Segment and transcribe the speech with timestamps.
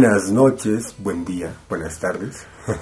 [0.00, 2.46] Buenas noches, buen día, buenas tardes.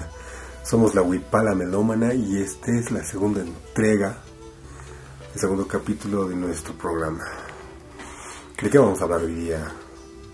[0.63, 4.17] Somos la Huipala Melómana y esta es la segunda entrega,
[5.33, 7.23] el segundo capítulo de nuestro programa.
[8.61, 9.65] ¿De qué vamos a hablar hoy día?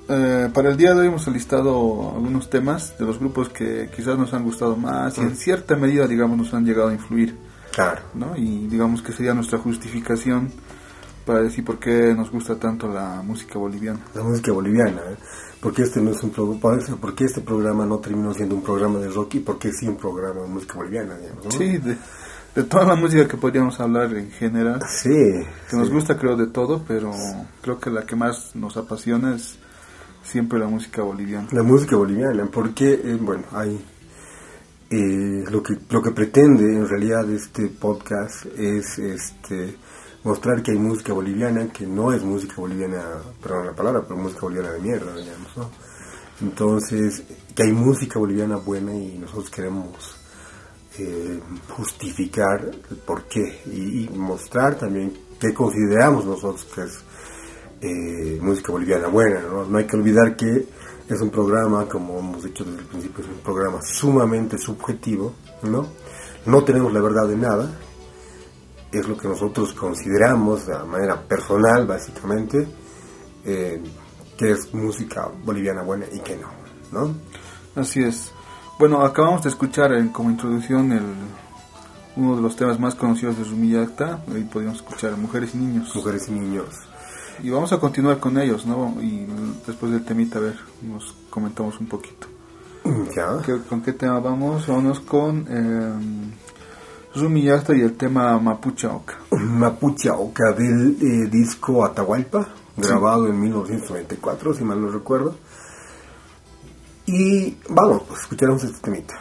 [0.10, 4.18] Eh, para el día de hoy hemos listado algunos temas de los grupos que quizás
[4.18, 7.38] nos han gustado más y en cierta medida, digamos, nos han llegado a influir.
[7.72, 8.02] Claro.
[8.14, 8.36] ¿no?
[8.36, 10.52] Y digamos que sería nuestra justificación
[11.26, 14.00] para decir por qué nos gusta tanto la música boliviana.
[14.14, 15.16] La música boliviana, ¿eh?
[15.62, 19.00] porque este no es un pro- por qué este programa no terminó siendo un programa
[19.00, 21.52] de rock y por qué sí un programa de música boliviana, digamos, ¿no?
[21.52, 21.96] Sí, de,
[22.56, 25.10] de toda la música que podríamos hablar en general, Sí,
[25.70, 27.12] que nos gusta creo de todo, pero
[27.62, 29.58] creo que la que más nos apasiona es
[30.24, 31.48] siempre la música boliviana.
[31.52, 33.84] La música boliviana, porque, eh, bueno, hay...
[34.90, 39.78] eh, lo que lo que pretende en realidad este podcast es este
[40.24, 43.04] mostrar que hay música boliviana que no es música boliviana
[43.42, 45.70] perdón la palabra pero música boliviana de mierda digamos ¿no?
[46.42, 47.24] entonces
[47.56, 50.18] que hay música boliviana buena y nosotros queremos
[51.00, 51.40] eh,
[51.76, 57.00] justificar el por qué y, mostrar también qué consideramos nosotros que es
[57.82, 59.42] eh, música boliviana buena.
[59.42, 59.66] ¿no?
[59.66, 60.68] no hay que olvidar que
[61.10, 65.34] es un programa, como hemos dicho desde el principio, es un programa sumamente subjetivo.
[65.64, 65.88] No,
[66.46, 67.80] no tenemos la verdad de nada.
[68.94, 72.68] Es lo que nosotros consideramos de manera personal, básicamente,
[73.44, 73.82] eh,
[74.38, 76.48] que es música boliviana buena y que no.
[76.92, 77.14] ¿no?
[77.76, 78.32] Así es.
[78.78, 81.04] Bueno, acabamos de escuchar en, como introducción el,
[82.16, 84.24] uno de los temas más conocidos de Rumiyacta.
[84.34, 85.96] Ahí podríamos escuchar Mujeres y Niños.
[85.96, 86.68] Mujeres y niños.
[87.42, 88.96] Y vamos a continuar con ellos, ¿no?
[89.02, 89.26] Y
[89.66, 92.28] después del temita, a ver, nos comentamos un poquito.
[93.16, 93.40] ¿Ya?
[93.44, 94.68] ¿Qué- ¿Con qué tema vamos?
[94.68, 96.23] Vamos con eh,
[97.16, 99.20] Rumiyacta y el tema Mapucha Oca.
[99.32, 105.36] Mapuche Oca del eh, disco Atahualpa, grabado en 1994, si mal no recuerdo.
[107.06, 109.20] Y vamos, pues escuchamos este temita.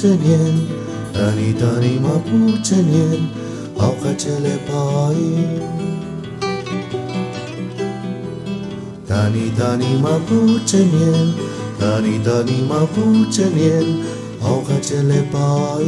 [0.00, 0.40] 着念，
[1.12, 3.20] 而你的礼貌不争念，
[3.76, 5.60] 好喝着泪抱怨。
[9.06, 11.34] 但你的礼不争念，
[11.80, 13.84] 而你的礼貌不争念，
[14.40, 15.78] 好喝着泪抱。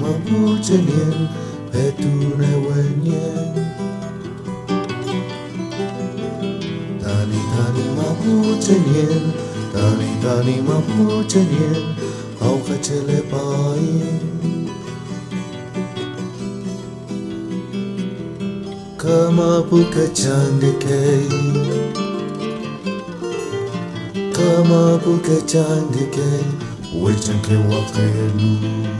[0.00, 1.28] Mabu cenin,
[1.72, 2.08] pedu
[2.38, 3.26] newenye.
[7.02, 9.24] Tani tani mabu cenin,
[9.72, 10.06] tani
[26.10, 26.26] 卡，
[27.02, 28.02] 为张给我吹
[28.36, 28.95] 牛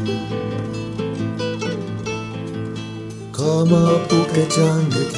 [3.56, 5.08] Kamu bukan canggih,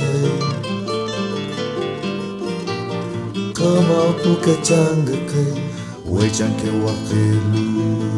[5.26, 5.58] kau
[7.50, 8.17] 路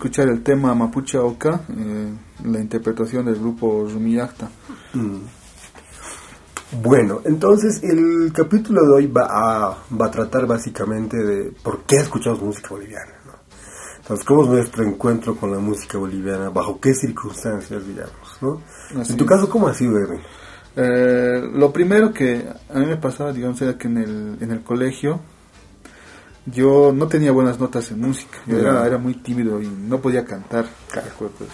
[0.00, 2.10] escuchar el tema Mapuche Oca, eh,
[2.44, 4.50] la interpretación del grupo Rumiyakta.
[6.82, 11.96] Bueno, entonces el capítulo de hoy va a, va a tratar básicamente de por qué
[11.96, 13.12] escuchamos música boliviana.
[13.26, 13.32] ¿no?
[13.98, 16.48] Entonces, ¿cómo es nuestro encuentro con la música boliviana?
[16.48, 18.38] ¿Bajo qué circunstancias, digamos?
[18.40, 18.62] ¿no?
[18.98, 19.30] Así en tu es.
[19.30, 20.22] caso, ¿cómo ha sido, Edwin?
[20.76, 24.62] Eh, lo primero que a mí me pasaba, digamos, era que en el, en el
[24.62, 25.20] colegio
[26.52, 28.38] yo no tenía buenas notas en música.
[28.46, 30.66] Yo era, era muy tímido y no podía cantar.
[30.94, 31.46] eso.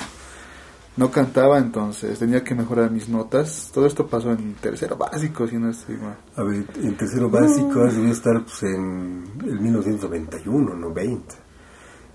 [0.96, 3.70] No cantaba, entonces tenía que mejorar mis notas.
[3.74, 6.16] Todo esto pasó en tercero básico, si no estoy mal.
[6.36, 11.34] A ver, en tercero básico debido estar pues, en el 1991, no 20.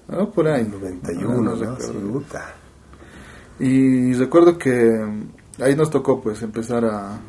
[0.09, 0.67] Ah, por ahí.
[0.67, 1.55] 91, No, ¿no?
[1.55, 2.23] no recuerdo.
[3.59, 7.19] Y recuerdo que ahí nos tocó pues empezar a,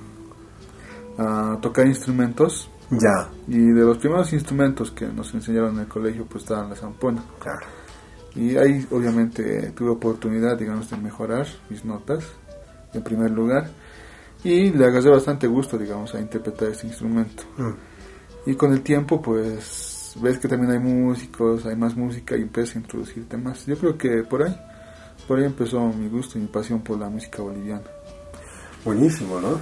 [1.19, 2.71] a tocar instrumentos.
[2.91, 6.77] Ya, Y de los primeros instrumentos que nos enseñaron en el colegio pues estaban la
[6.77, 7.23] zampona.
[7.39, 7.67] claro.
[8.35, 12.25] Y ahí obviamente tuve oportunidad, digamos, de mejorar mis notas
[12.95, 13.69] en primer lugar.
[14.45, 17.45] Y le agarré bastante gusto, digamos, a interpretar este instrumento.
[17.59, 18.51] Mm.
[18.51, 22.77] Y con el tiempo, pues, ves que también hay músicos, hay más música y empiezas
[22.77, 23.65] a introducir temas.
[23.67, 24.57] Yo creo que por ahí,
[25.29, 27.85] por ahí empezó mi gusto y mi pasión por la música boliviana.
[28.85, 29.61] Buenísimo, ¿no?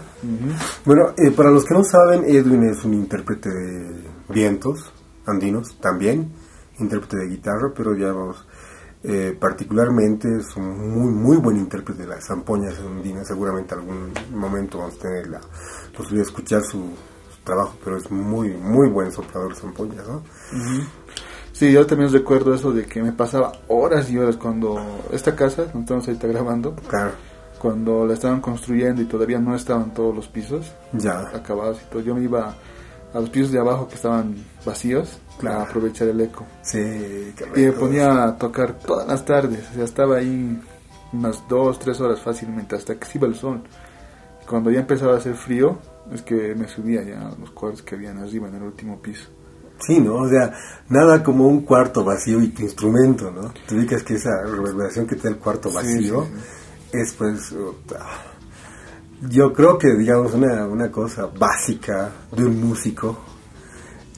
[0.85, 4.93] Bueno, eh, para los que no saben, Edwin es un intérprete de vientos
[5.27, 6.33] andinos también,
[6.79, 8.47] intérprete de guitarra, pero digamos,
[9.03, 13.29] eh, particularmente es un muy, muy buen intérprete de las zampoñas andinas.
[13.29, 15.41] Seguramente algún momento vamos a tener la
[15.95, 20.23] posibilidad de escuchar su, su trabajo, pero es muy, muy buen soplador de zampoñas, ¿no?
[21.53, 24.79] Sí, yo también recuerdo eso de que me pasaba horas y horas cuando
[25.13, 27.13] esta casa, donde estamos ahorita grabando, Claro,
[27.61, 32.01] cuando la estaban construyendo y todavía no estaban todos los pisos ya, acabados y todo,
[32.01, 32.55] yo me iba
[33.13, 35.59] a los pisos de abajo que estaban vacíos Claro.
[35.59, 36.45] para aprovechar el eco.
[36.63, 36.79] sí,
[37.37, 40.59] qué Y me ponía a tocar todas las tardes, o sea, estaba ahí
[41.13, 43.63] unas dos, tres horas fácilmente hasta que se iba el sol.
[44.49, 45.79] Cuando ya empezaba a hacer frío,
[46.13, 49.29] es que me subía ya a los cuartos que habían arriba en el último piso.
[49.79, 50.17] Sí, ¿no?
[50.17, 50.53] O sea,
[50.89, 53.53] nada como un cuarto vacío y tu instrumento, ¿no?
[53.67, 56.33] Te ubicas que esa reverberación que te da el cuarto Sí, vacío sí,
[56.93, 57.55] es pues...
[59.29, 63.19] Yo creo que, digamos, una, una cosa básica de un músico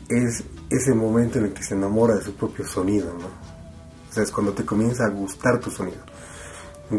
[0.09, 3.26] es ese momento en el que se enamora de su propio sonido, ¿no?
[3.26, 6.02] O sea, es cuando te comienza a gustar tu sonido.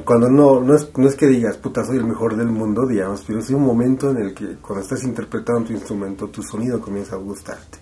[0.04, 3.24] Cuando no, no es, no es que digas, puta, soy el mejor del mundo, digamos,
[3.26, 7.16] pero es un momento en el que cuando estás interpretando tu instrumento, tu sonido comienza
[7.16, 7.78] a gustarte.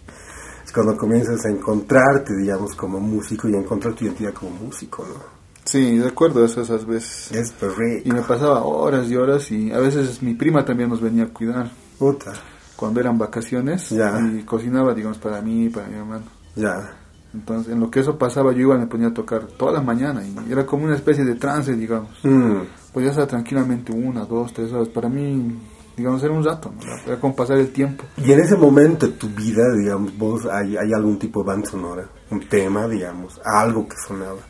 [0.66, 5.06] Es cuando comienzas a encontrarte, digamos, como músico y a encontrar tu identidad como músico,
[5.08, 5.41] ¿no?
[5.66, 7.32] Sí, de acuerdo, eso esas veces.
[7.32, 8.10] Es perfecto.
[8.10, 11.28] Y me pasaba horas y horas y a veces mi prima también nos venía a
[11.28, 12.34] cuidar Puta,
[12.76, 14.20] cuando eran vacaciones Ya.
[14.20, 16.24] y cocinaba, digamos, para mí y para mi hermano.
[16.56, 16.98] ya.
[17.34, 20.22] Entonces, en lo que eso pasaba, yo igual me ponía a tocar toda la mañana
[20.22, 22.10] y era como una especie de trance, digamos.
[22.24, 22.58] Mm,
[22.92, 24.90] Podía estar tranquilamente una, dos, tres horas.
[24.90, 25.58] Para mí,
[25.96, 26.82] digamos, era un rato, ¿no?
[27.08, 28.04] era como pasar el tiempo.
[28.18, 31.70] Y en ese momento de tu vida, digamos, vos hay, hay algún tipo de banda
[31.70, 34.42] sonora, un tema, digamos, algo que sonaba.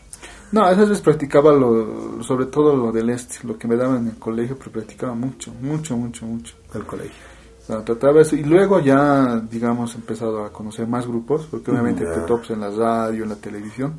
[0.52, 4.08] No, a veces practicaba lo, sobre todo lo del este, lo que me daban en
[4.10, 6.56] el colegio, pero practicaba mucho, mucho, mucho, mucho.
[6.74, 7.16] Al colegio.
[7.62, 11.72] O sea, trataba eso y luego ya, digamos, he empezado a conocer más grupos, porque
[11.72, 13.94] obviamente te tops en la radio, en la televisión,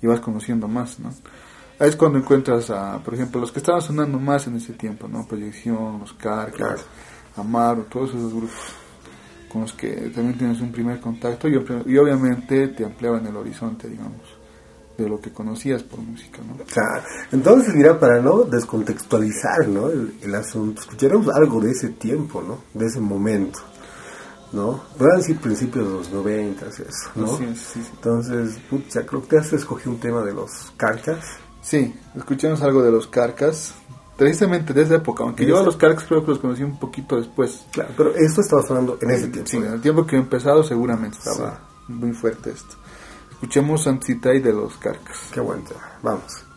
[0.00, 1.10] y vas conociendo más, ¿no?
[1.78, 5.08] Ahí es cuando encuentras a, por ejemplo, los que estaban sonando más en ese tiempo,
[5.08, 5.26] ¿no?
[5.26, 6.80] Proyección, los Carcas, Claro.
[7.36, 8.74] Amaro, todos esos grupos
[9.50, 11.52] con los que también tienes un primer contacto y,
[11.86, 14.20] y obviamente te ampliaban el horizonte, digamos,
[14.96, 16.62] de lo que conocías por música, ¿no?
[16.64, 17.04] Claro.
[17.32, 19.88] Entonces, mira, para no descontextualizar, ¿no?
[19.88, 22.58] El, el asunto, escucharemos algo de ese tiempo, ¿no?
[22.74, 23.58] De ese momento,
[24.52, 24.82] ¿no?
[24.98, 26.84] Pueden decir principios de los 90, eso,
[27.14, 27.36] ¿no?
[27.36, 27.80] Sí, sí.
[27.94, 31.24] Entonces, pucha, creo que has escogido un tema de los carcas.
[31.62, 33.72] Sí, escuchamos algo de los Carcas,
[34.16, 37.16] precisamente de esa época, aunque yo a los Carcas creo que los conocí un poquito
[37.16, 37.64] después.
[37.70, 39.48] Claro, pero esto estaba sonando en ese tiempo.
[39.48, 42.76] Sí, en el tiempo que he empezado seguramente estaba muy fuerte esto.
[43.42, 45.30] Escuchemos Anticitai de los Carcas.
[45.32, 45.64] Qué buen.
[46.00, 46.51] Vamos.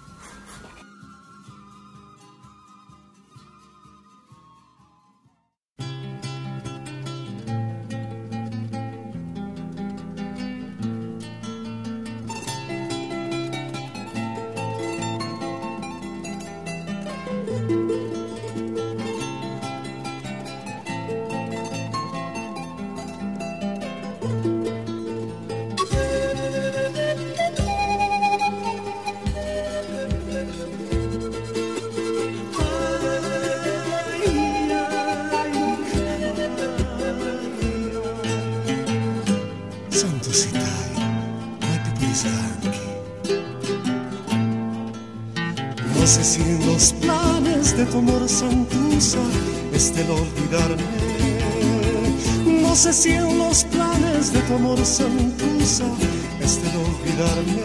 [47.98, 49.20] Amor santusa
[49.74, 50.84] esté el olvidarme.
[52.62, 55.86] No sé si en los planes de tu amor santusa
[56.42, 57.64] esté el olvidarme.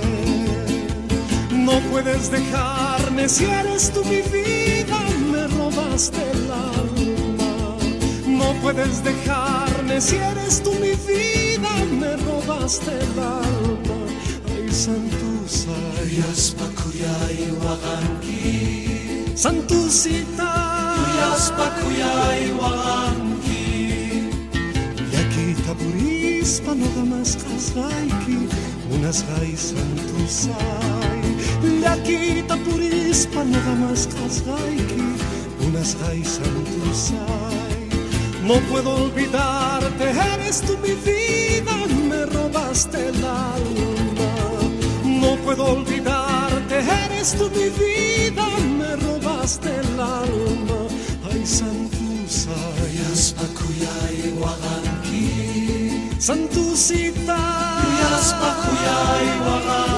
[1.52, 4.98] No puedes dejarme si eres tú mi vida,
[5.32, 7.76] me robaste el alma.
[8.26, 11.70] No puedes dejarme si eres tú mi vida,
[12.00, 13.98] me robaste el alma.
[14.54, 15.76] Ay, Santusa,
[19.40, 20.52] Santusita,
[21.16, 23.64] Yaspakuyay waganki
[25.14, 28.36] Yakita purispa no damas kazaiki,
[28.92, 31.22] unas gai santusai.
[31.80, 35.08] Yakita purispa no damas kazaiki,
[35.64, 37.80] unas gai santusai.
[38.44, 40.04] No puedo olvidarte,
[40.34, 41.76] eres tú mi vida,
[42.10, 44.32] me robaste el alma.
[45.04, 48.46] No puedo olvidarte, eres tú mi vida,
[49.50, 50.80] robaste el alma.
[51.30, 57.38] Ay, Santusai, Yaspakuyay waganki Santusita,
[58.00, 59.89] Yaspakuyay waganki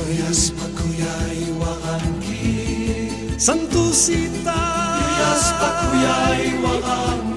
[0.00, 0.20] Santusai.
[0.20, 2.44] Yaspakuyay waganki
[3.36, 4.58] Santusita
[5.20, 7.29] Yaspakuyay waganki mundo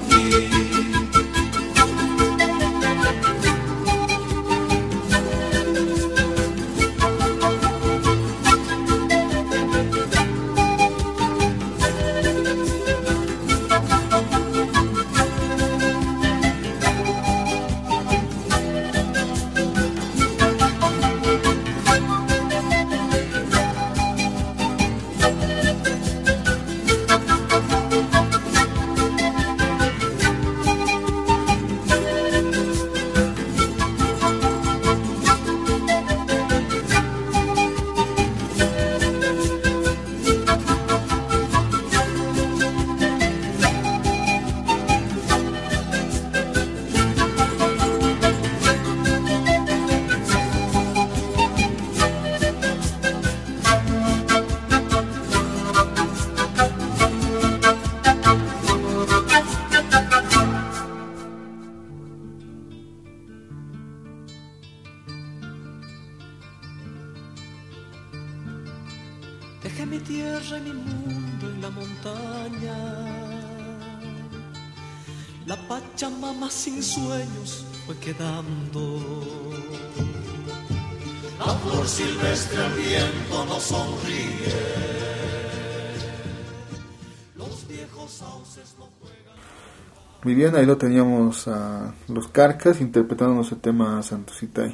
[90.23, 94.73] Muy bien, ahí lo teníamos a los Carcas interpretándonos el tema Santositay.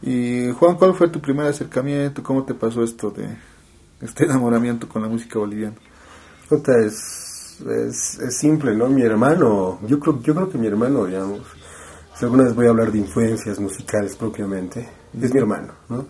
[0.00, 2.22] Y Juan, ¿cuál fue tu primer acercamiento?
[2.22, 3.36] ¿Cómo te pasó esto de
[4.00, 5.76] este enamoramiento con la música boliviana?
[6.48, 8.88] Puta, es, es, es simple, ¿no?
[8.88, 11.42] Mi hermano, yo creo, yo creo que mi hermano, digamos,
[12.16, 14.88] si alguna vez voy a hablar de influencias musicales propiamente,
[15.20, 16.06] es mi hermano, ¿no?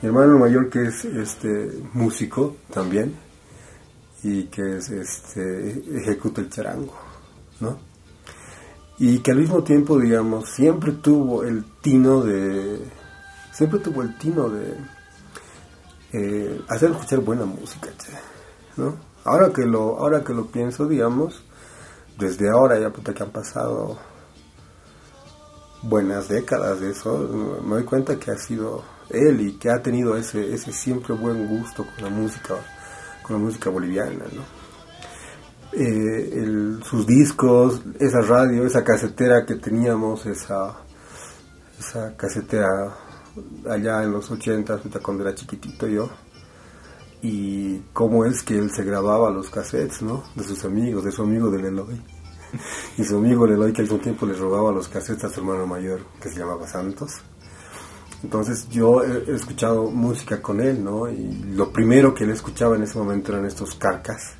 [0.00, 3.16] Mi hermano mayor que es este músico también
[4.22, 7.11] y que es este ejecuta el charango,
[8.98, 12.80] Y que al mismo tiempo, digamos, siempre tuvo el tino de
[13.52, 14.76] siempre tuvo el tino de
[16.12, 17.90] eh, hacer escuchar buena música,
[18.76, 18.96] ¿no?
[19.24, 21.42] Ahora que lo ahora que lo pienso, digamos,
[22.18, 23.98] desde ahora ya puta que han pasado
[25.82, 27.18] buenas décadas de eso,
[27.64, 31.46] me doy cuenta que ha sido él y que ha tenido ese, ese siempre buen
[31.46, 32.54] gusto con la música,
[33.22, 34.61] con la música boliviana, ¿no?
[35.74, 40.76] Eh, el- sus discos, esa radio, esa casetera que teníamos, esa,
[41.78, 42.68] esa casetera
[43.70, 46.10] allá en los 80, cuando era chiquitito yo,
[47.22, 50.24] y cómo es que él se grababa los cassettes, ¿no?
[50.34, 52.02] De sus amigos, de su amigo del Eloy.
[52.98, 55.40] Y su amigo el Eloy que al mismo tiempo le robaba los cassettes a su
[55.40, 57.12] hermano mayor, que se llamaba Santos.
[58.22, 61.08] Entonces yo he, he escuchado música con él, ¿no?
[61.08, 64.34] Y lo primero que él escuchaba en ese momento eran estos carcas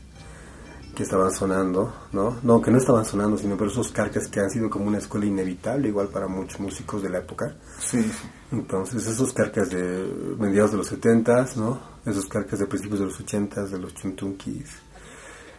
[0.95, 2.39] que estaban sonando, ¿no?
[2.43, 5.27] No, que no estaban sonando, sino pero esos carcas que han sido como una escuela
[5.27, 7.57] inevitable, igual para muchos músicos de la época.
[7.79, 8.11] Sí.
[8.51, 11.81] Entonces, esos carcas de mediados de los 70s, ¿no?
[12.05, 14.71] Esos carcas de principios de los 80s, de los chuntunkis.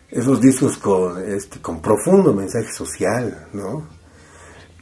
[0.09, 3.87] Esos discos con, este, con profundo mensaje social, ¿no?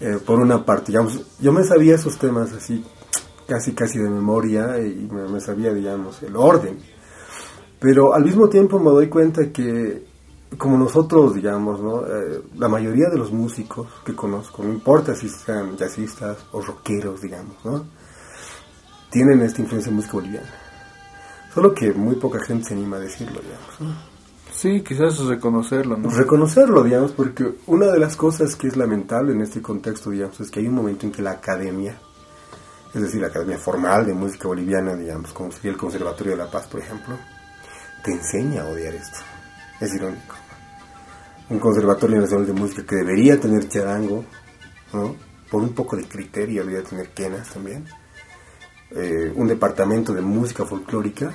[0.02, 2.84] Eh, por una parte, digamos, yo me sabía esos temas así,
[3.48, 6.78] casi, casi de memoria, y me, me sabía, digamos, el orden.
[7.80, 10.11] Pero al mismo tiempo me doy cuenta que,
[10.58, 12.06] como nosotros, digamos, ¿no?
[12.06, 17.22] Eh, la mayoría de los músicos que conozco, no importa si sean jazzistas o rockeros,
[17.22, 17.86] digamos, ¿no?
[19.10, 20.50] Tienen esta influencia en música boliviana.
[21.54, 23.80] Solo que muy poca gente se anima a decirlo, digamos.
[23.80, 24.12] ¿no?
[24.52, 26.10] Sí, quizás reconocerlo, ¿no?
[26.10, 30.52] Reconocerlo, digamos, porque una de las cosas que es lamentable en este contexto, digamos, es
[30.52, 31.98] que hay un momento en que la academia,
[32.94, 36.52] es decir, la academia formal de música boliviana, digamos, como sería el Conservatorio de la
[36.52, 37.18] Paz, por ejemplo,
[38.04, 39.31] te enseña a odiar esto.
[39.82, 40.36] Es irónico.
[41.50, 44.24] Un Conservatorio Nacional de Música que debería tener charango,
[44.94, 45.16] ¿no?
[45.50, 47.86] Por un poco de criterio debería tener quenas también.
[48.92, 51.34] Eh, un departamento de música folclórica,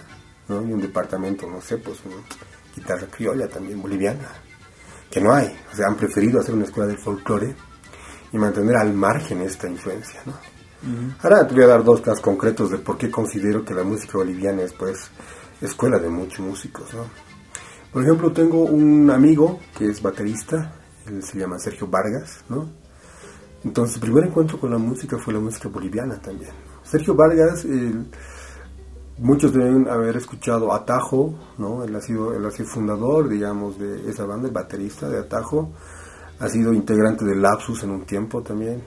[0.49, 0.63] ¿no?
[0.63, 2.17] Y un departamento, no sé, pues, una
[2.75, 4.29] guitarra criolla también boliviana,
[5.11, 5.55] que no hay.
[5.73, 7.57] O sea, han preferido hacer una escuela del folclore
[8.33, 10.35] y mantener al margen esta influencia, ¿no?
[11.23, 14.19] Ahora te voy a dar dos casos concretos de por qué considero que la música
[14.19, 15.11] boliviana es, pues,
[15.61, 17.26] escuela de muchos músicos, ¿no?
[17.97, 20.71] Por ejemplo, tengo un amigo que es baterista,
[21.07, 22.69] él se llama Sergio Vargas, ¿no?
[23.65, 26.51] Entonces, el primer encuentro con la música fue la música boliviana también.
[26.83, 27.67] Sergio Vargas,
[29.17, 31.85] muchos deben haber escuchado Atajo, ¿no?
[31.85, 35.73] Él ha sido, él ha sido fundador, digamos, de esa banda, el baterista de Atajo.
[36.39, 38.83] Ha sido integrante de Lapsus en un tiempo también,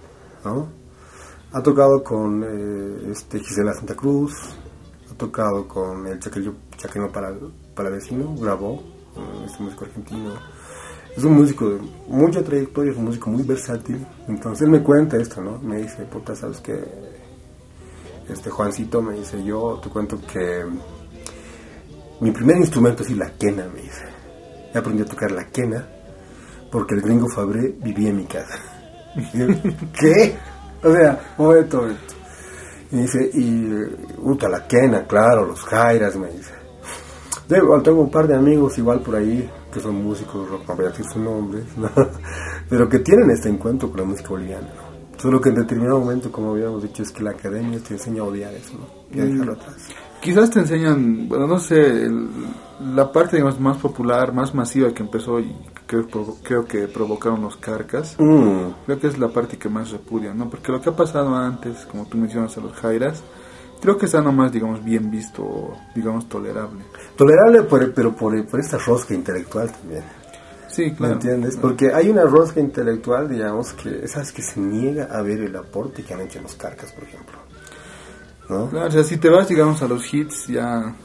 [0.45, 0.67] ¿no?
[1.51, 4.33] Ha tocado con eh, este, Gisela Santa Cruz,
[5.11, 7.33] ha tocado con el Chaqueño, Chaqueño para,
[7.73, 8.98] para Vecino, grabó,
[9.45, 10.33] este músico argentino.
[11.15, 14.05] Es un músico de mucha trayectoria, es un músico muy versátil.
[14.27, 15.59] Entonces él me cuenta esto, ¿no?
[15.59, 16.79] Me dice, puta, ¿sabes qué?
[18.29, 20.63] Este Juancito me dice, yo te cuento que
[22.21, 24.05] mi primer instrumento es la quena, me dice.
[24.73, 25.87] He aprendido a tocar la quena
[26.71, 28.59] porque el gringo Fabré vivía en mi casa.
[29.99, 30.37] ¿Qué?
[30.83, 32.13] O sea, momento, momento.
[32.91, 33.69] Y dice, y
[34.15, 36.58] puta, la quena, claro, los jairas, me dice.
[37.49, 40.85] Tengo, tengo un par de amigos igual por ahí que son músicos, rock, no voy
[40.85, 41.89] a decir sus nombres, ¿no?
[42.69, 44.67] pero que tienen este encuentro con la música boliviana.
[44.67, 45.19] ¿no?
[45.19, 48.25] Solo que en determinado momento, como habíamos dicho, es que la academia te enseña a
[48.25, 48.85] odiar eso ¿no?
[49.17, 49.75] y a dejarlo atrás.
[50.21, 52.29] Quizás te enseñan, bueno, no sé, el-
[52.95, 55.53] la parte digamos, más popular, más masiva que empezó y
[56.43, 58.15] creo que provocaron los carcas.
[58.19, 60.49] Mm, Creo que es la parte que más repudian, ¿no?
[60.49, 63.23] Porque lo que ha pasado antes, como tú mencionas a los Jairas,
[63.81, 66.81] creo que está nomás, digamos, bien visto, digamos, tolerable.
[67.15, 70.03] Tolerable, por- pero por, por esta rosca intelectual también.
[70.69, 71.13] Sí, ¿Me claro.
[71.15, 71.57] entiendes?
[71.57, 76.03] Porque hay una rosca intelectual, digamos, que sabes que se niega a ver el aporte
[76.03, 77.37] que han hecho los carcas, por ejemplo.
[78.49, 78.69] ¿No?
[78.69, 80.95] Claro, o sea, si te vas, digamos, a los hits, ya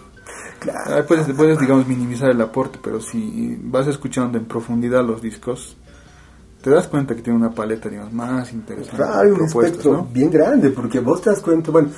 [0.86, 5.76] Ah, puedes, puedes, digamos, minimizar el aporte, pero si vas escuchando en profundidad los discos,
[6.62, 8.96] te das cuenta que tiene una paleta, digamos, más interesante.
[8.96, 11.90] Claro, un espectro bien grande, porque vos te das cuenta, bueno,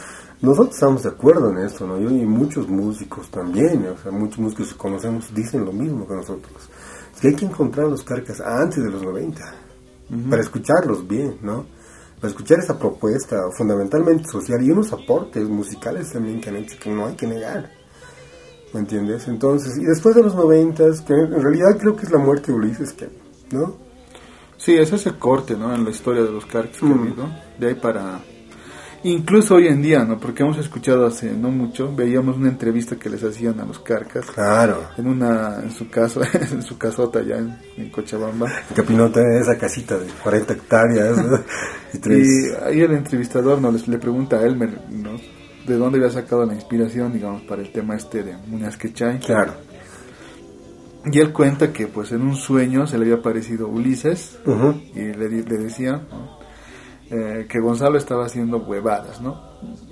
[0.43, 1.99] nosotros estamos de acuerdo en esto, ¿no?
[1.99, 6.15] Yo y muchos músicos también, o sea, muchos músicos que conocemos dicen lo mismo que
[6.15, 6.69] nosotros.
[7.15, 9.41] Es que hay que encontrar los carcas antes de los 90,
[10.29, 11.65] para escucharlos bien, ¿no?
[12.21, 16.91] Para escuchar esa propuesta fundamentalmente social y unos aportes musicales también que han hecho que
[16.91, 17.71] no hay que negar.
[18.75, 19.27] ¿Me entiendes?
[19.29, 22.59] Entonces, y después de los 90, que en realidad creo que es la muerte de
[22.59, 23.09] Ulises, que,
[23.53, 23.75] ¿no?
[24.59, 25.75] Sí, ese es el corte, ¿no?
[25.75, 27.31] En la historia de los carcas que ¿no?
[27.59, 28.21] De ahí para
[29.05, 30.19] Incluso hoy en día, ¿no?
[30.19, 34.27] Porque hemos escuchado hace no mucho, veíamos una entrevista que les hacían a los carcas.
[34.27, 34.89] Claro.
[34.97, 36.21] En una, en su casa,
[36.53, 38.51] en su casota allá en, Cochabamba.
[38.75, 41.19] Capinota, esa casita de 40 hectáreas.
[41.95, 43.71] y, ahí el entrevistador ¿no?
[43.71, 45.17] les, le pregunta a Elmer, ¿no?
[45.67, 49.19] De dónde había sacado la inspiración, digamos, para el tema este de Muñoz Quechay.
[49.21, 49.55] Claro.
[51.13, 54.39] Y él cuenta que pues en un sueño se le había aparecido Ulises
[54.95, 56.03] y le, le decía,
[57.11, 59.41] eh, que Gonzalo estaba haciendo huevadas, ¿no?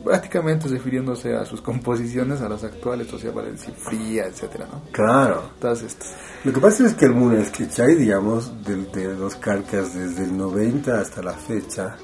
[0.04, 4.82] Prácticamente refiriéndose a sus composiciones, a las actuales, o sea, Valencia Fría, etcétera, ¿no?
[4.90, 5.42] Claro.
[5.60, 6.14] Todas estas.
[6.42, 7.42] Lo que pasa es que el Muna
[7.78, 11.96] hay, digamos, de, de los carcas desde el 90 hasta la fecha,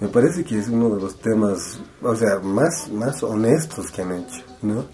[0.00, 4.12] me parece que es uno de los temas, o sea, más, más honestos que han
[4.12, 4.86] hecho, ¿no?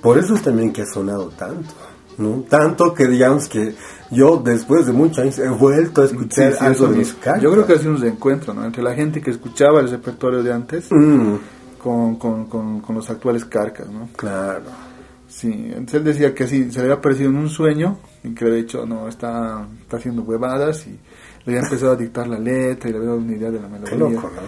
[0.00, 1.74] Por eso es también que ha sonado tanto,
[2.20, 2.44] ¿no?
[2.48, 3.74] Tanto que digamos que
[4.10, 7.72] yo después de muchos años he vuelto a escuchar algo de mis Yo creo que
[7.74, 8.64] ha sido un reencuentro, ¿no?
[8.64, 11.34] Entre la gente que escuchaba el repertorio de antes mm.
[11.82, 12.46] con, con,
[12.80, 14.08] con, los actuales carcas, ¿no?
[14.16, 14.64] Claro.
[15.28, 18.44] Sí, entonces él decía que sí, se le había aparecido en un sueño, y que
[18.44, 20.98] de hecho no está, está haciendo huevadas y
[21.44, 23.68] le había empezado a dictar la letra y le había dado una idea de la
[23.68, 23.90] melodía.
[23.90, 24.42] Qué loco, ¿no?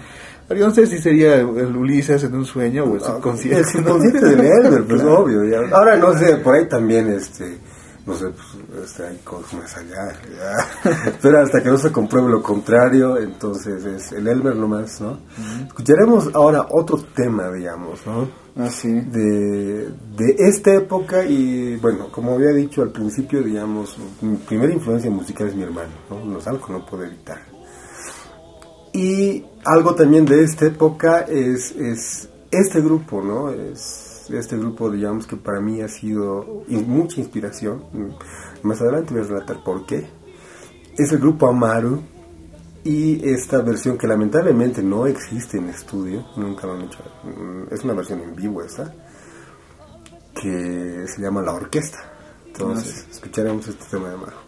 [0.51, 3.61] Yo no sé si sería el Ulises en un sueño o el subconsciente.
[3.61, 5.45] El subconsciente de él, pues obvio.
[5.45, 5.77] Ya.
[5.77, 7.59] Ahora no sé, por ahí también este
[8.05, 10.19] no sé, pues este, hay cosas allá,
[11.23, 15.21] pero hasta que no se compruebe lo contrario, entonces es el Elmer nomás, ¿no?
[15.69, 18.29] Escucharemos ahora otro tema, digamos, ¿no?
[18.57, 18.89] Ah, sí.
[18.89, 25.11] De, de esta época y, bueno, como había dicho al principio, digamos, mi primera influencia
[25.11, 26.39] musical es mi hermano, ¿no?
[26.39, 27.52] Es algo no puedo evitar.
[28.93, 33.51] Y algo también de esta época es, es este grupo, ¿no?
[33.51, 37.85] Es este grupo, digamos que para mí ha sido mucha inspiración.
[38.63, 40.07] Más adelante voy a relatar por qué.
[40.97, 42.03] Es el grupo Amaru
[42.85, 46.99] y esta versión que lamentablemente no existe en estudio, nunca lo han hecho.
[47.71, 48.93] Es una versión en vivo esa,
[50.35, 51.99] que se llama La Orquesta.
[52.47, 54.42] Entonces, escucharemos este tema de Amaru.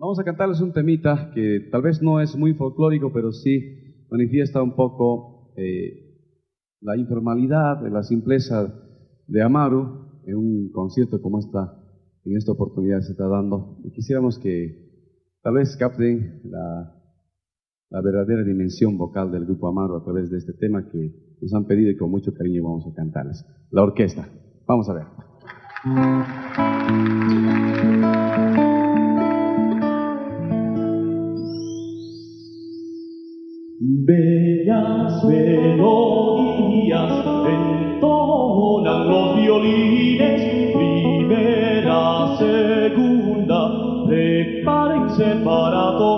[0.00, 4.62] Vamos a cantarles un temita que tal vez no es muy folclórico, pero sí manifiesta
[4.62, 6.16] un poco eh,
[6.80, 8.72] la informalidad, la simpleza
[9.26, 11.78] de Amaru en un concierto como esta,
[12.24, 13.76] en esta oportunidad se está dando.
[13.84, 14.88] Y quisiéramos que
[15.42, 16.96] tal vez capten la,
[17.90, 21.66] la verdadera dimensión vocal del grupo Amaru a través de este tema que nos han
[21.66, 23.44] pedido y con mucho cariño vamos a cantarles.
[23.70, 24.26] La orquesta.
[24.66, 25.04] Vamos a ver.
[35.24, 37.12] Melodías
[37.46, 46.09] entonan los violines, primera, segunda, prepárense para tocar.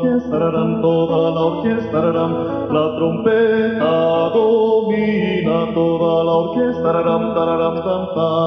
[0.00, 2.32] Toda la orquesta, rarán, toda la orquesta, rarán.
[2.72, 8.40] La trompeta domina toda la orquesta, rarán, tararán, tan, tan.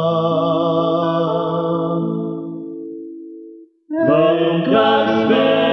[4.07, 5.72] La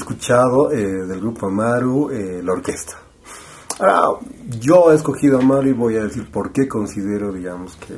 [0.00, 2.96] escuchado eh, del grupo Amaru eh, la orquesta.
[3.78, 4.20] Ahora,
[4.58, 7.94] yo he escogido Amaru y voy a decir por qué considero, digamos, que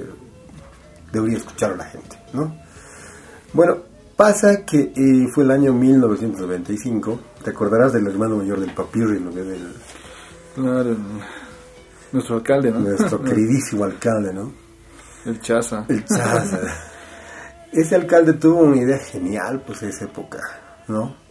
[1.12, 2.54] debería escuchar a la gente, ¿no?
[3.52, 3.78] Bueno,
[4.16, 9.30] pasa que eh, fue el año 1995, te acordarás del hermano mayor del Papirri, ¿no?
[9.30, 9.74] Del,
[10.54, 10.94] Claro,
[12.12, 12.80] nuestro alcalde, ¿no?
[12.80, 14.52] nuestro queridísimo alcalde, ¿no?
[15.24, 15.86] El Chaza.
[15.88, 16.58] El Chaza.
[17.72, 20.38] Ese alcalde tuvo una idea genial, pues, en esa época,
[20.88, 21.21] ¿no?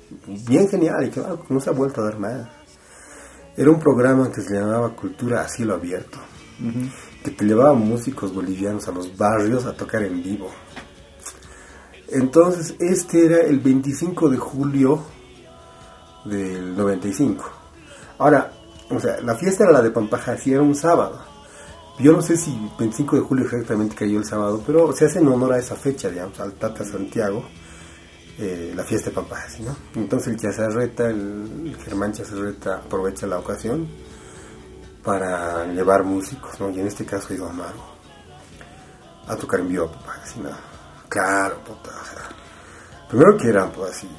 [0.48, 2.48] Bien genial, y que ah, no se ha vuelto a dar más.
[3.56, 6.20] Era un programa que se llamaba Cultura a Cielo Abierto,
[7.24, 10.50] que te llevaba músicos bolivianos a los barrios a tocar en vivo.
[12.08, 15.04] Entonces, este era el 25 de julio
[16.26, 17.44] del 95.
[18.18, 18.52] Ahora,
[18.90, 21.20] o sea, la fiesta era la de Pampajas y era un sábado.
[22.00, 25.28] Yo no sé si 25 de julio exactamente cayó el sábado, pero se hace en
[25.28, 27.44] honor a esa fecha, digamos, al Tata Santiago,
[28.42, 29.76] eh, la fiesta de Pampajas, ¿no?
[29.96, 33.88] Entonces el Chazarreta, el, Germán Chazarreta aprovecha la ocasión
[35.04, 36.72] para llevar músicos, ¿no?
[36.72, 37.92] Y en este caso ido Amaro
[39.28, 40.50] a tocar en vivo a Pampajas, ¿no?
[41.08, 42.30] Claro, puta, o sea,
[43.10, 44.10] primero que eran, pues, así,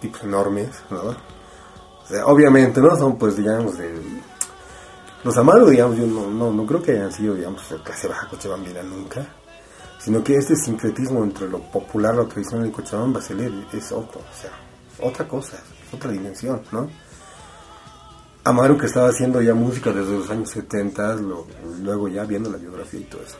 [0.00, 1.02] tipos enormes, ¿no?
[1.02, 3.94] O sea, obviamente no son, pues, digamos, de...
[5.22, 8.26] Los Amaro, digamos, yo no, no, no creo que hayan sido, digamos, de clase baja
[8.28, 9.26] cochabambina nunca,
[10.02, 14.50] sino que este sincretismo entre lo popular, lo tradicional en Cochabamba es otro, o sea,
[15.06, 16.88] otra cosa, es otra dimensión, ¿no?
[18.44, 21.46] Amaro que estaba haciendo ya música desde los años 70, lo-
[21.82, 23.36] luego ya viendo la biografía y todo eso.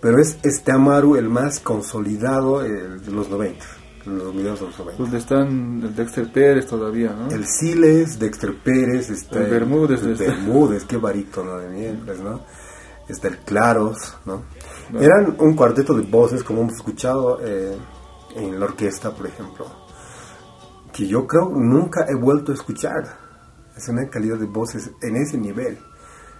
[0.00, 3.64] Pero es este Amaru el más consolidado eh, de los 90,
[4.06, 5.02] en los videos de los 90.
[5.02, 7.30] Donde están el Dexter Pérez todavía, ¿no?
[7.30, 12.40] El Siles, Dexter Pérez, está El Bermúdez, el está- Bermúdez, qué barítono de miércoles, ¿no?
[13.10, 14.44] Está el Claros, ¿no?
[14.98, 17.76] Eran un cuarteto de voces, como hemos escuchado eh,
[18.34, 19.66] en la orquesta, por ejemplo,
[20.92, 23.18] que yo creo nunca he vuelto a escuchar.
[23.76, 25.78] Es una calidad de voces en ese nivel,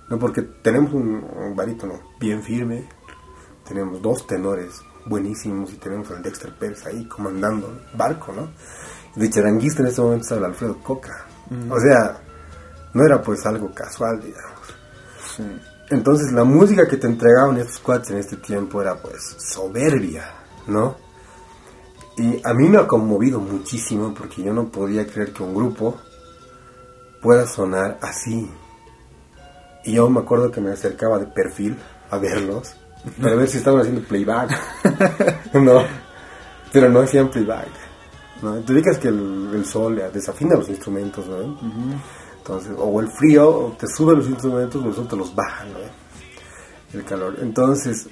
[0.08, 0.18] ¿no?
[0.18, 2.88] Porque tenemos un, un barítono bien firme,
[3.66, 8.50] tenemos dos tenores buenísimos y tenemos al Dexter Pérez ahí comandando el barco, ¿no?
[9.14, 11.26] De charanguista en ese momento estaba el Alfredo Coca.
[11.68, 12.20] O sea,
[12.94, 14.74] no era pues algo casual, digamos.
[15.36, 15.44] Sí.
[15.90, 20.32] Entonces la música que te entregaban estos cuates en este tiempo era pues soberbia,
[20.68, 20.96] ¿no?
[22.16, 25.98] Y a mí me ha conmovido muchísimo porque yo no podía creer que un grupo
[27.20, 28.48] pueda sonar así.
[29.84, 31.76] Y yo me acuerdo que me acercaba de perfil
[32.10, 32.74] a verlos,
[33.20, 34.50] para ver si estaban haciendo playback.
[35.54, 35.82] no,
[36.72, 37.68] pero no hacían playback.
[38.42, 38.60] ¿no?
[38.60, 41.58] Te ubicas que el sol desafina los instrumentos, ¿no?
[42.40, 45.78] Entonces, o el frío o te sube los instrumentos, los otros los bajan, ¿no?
[46.92, 47.36] El calor.
[47.40, 48.08] Entonces,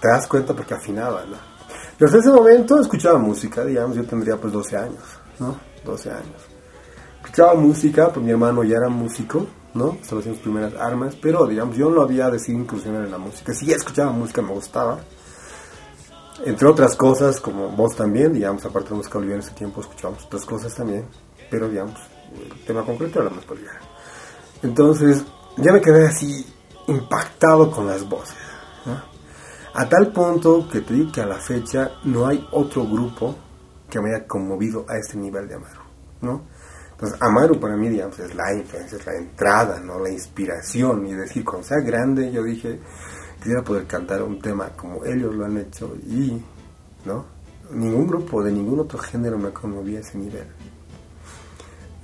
[0.00, 1.36] te das cuenta porque afinaba, ¿no?
[1.98, 5.02] Pero hasta ese momento escuchaba música, digamos, yo tendría pues 12 años,
[5.38, 5.56] ¿no?
[5.84, 6.42] 12 años.
[7.22, 9.98] Escuchaba música, pues mi hermano ya era músico, ¿no?
[10.00, 13.52] Estaba haciendo primeras armas, pero digamos, yo no había decidido incursionar en la música.
[13.52, 14.98] Sí, escuchaba música, me gustaba.
[16.44, 20.24] Entre otras cosas, como vos también, digamos, aparte de música boliviana en ese tiempo, escuchábamos
[20.24, 21.04] otras cosas también,
[21.50, 21.98] pero digamos,
[22.42, 23.80] el tema concreto era la boliviana.
[24.62, 25.24] Entonces,
[25.56, 26.46] ya me quedé así
[26.86, 28.36] impactado con las voces.
[29.74, 33.36] A tal punto que te digo que a la fecha no hay otro grupo
[33.88, 35.82] que me haya conmovido a este nivel de Amaru,
[36.22, 36.42] ¿no?
[36.90, 40.00] Entonces, Amaru para mí, es la influencia, es la entrada, ¿no?
[40.00, 41.06] La inspiración.
[41.06, 42.80] Y decir, cuando sea grande, yo dije,
[43.36, 46.42] quisiera poder cantar un tema como ellos lo han hecho y,
[47.04, 47.38] ¿no?
[47.70, 50.46] ningún grupo de ningún otro género me conmovía a ese nivel.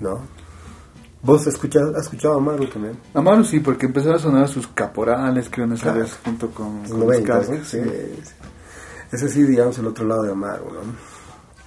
[0.01, 0.21] ¿No?
[1.23, 2.99] ¿Vos has escuchado, has escuchado a Amaru también?
[3.15, 6.01] Amaru sí, porque empezaron a sonar sus caporales, creo, en esa Claro.
[6.01, 7.57] vez, junto con, Los con 90, los ¿no?
[7.57, 7.91] Cascas, Sí, sí.
[8.25, 8.33] sí.
[9.13, 10.81] Ese sí, digamos, el otro lado de Amaru, ¿no?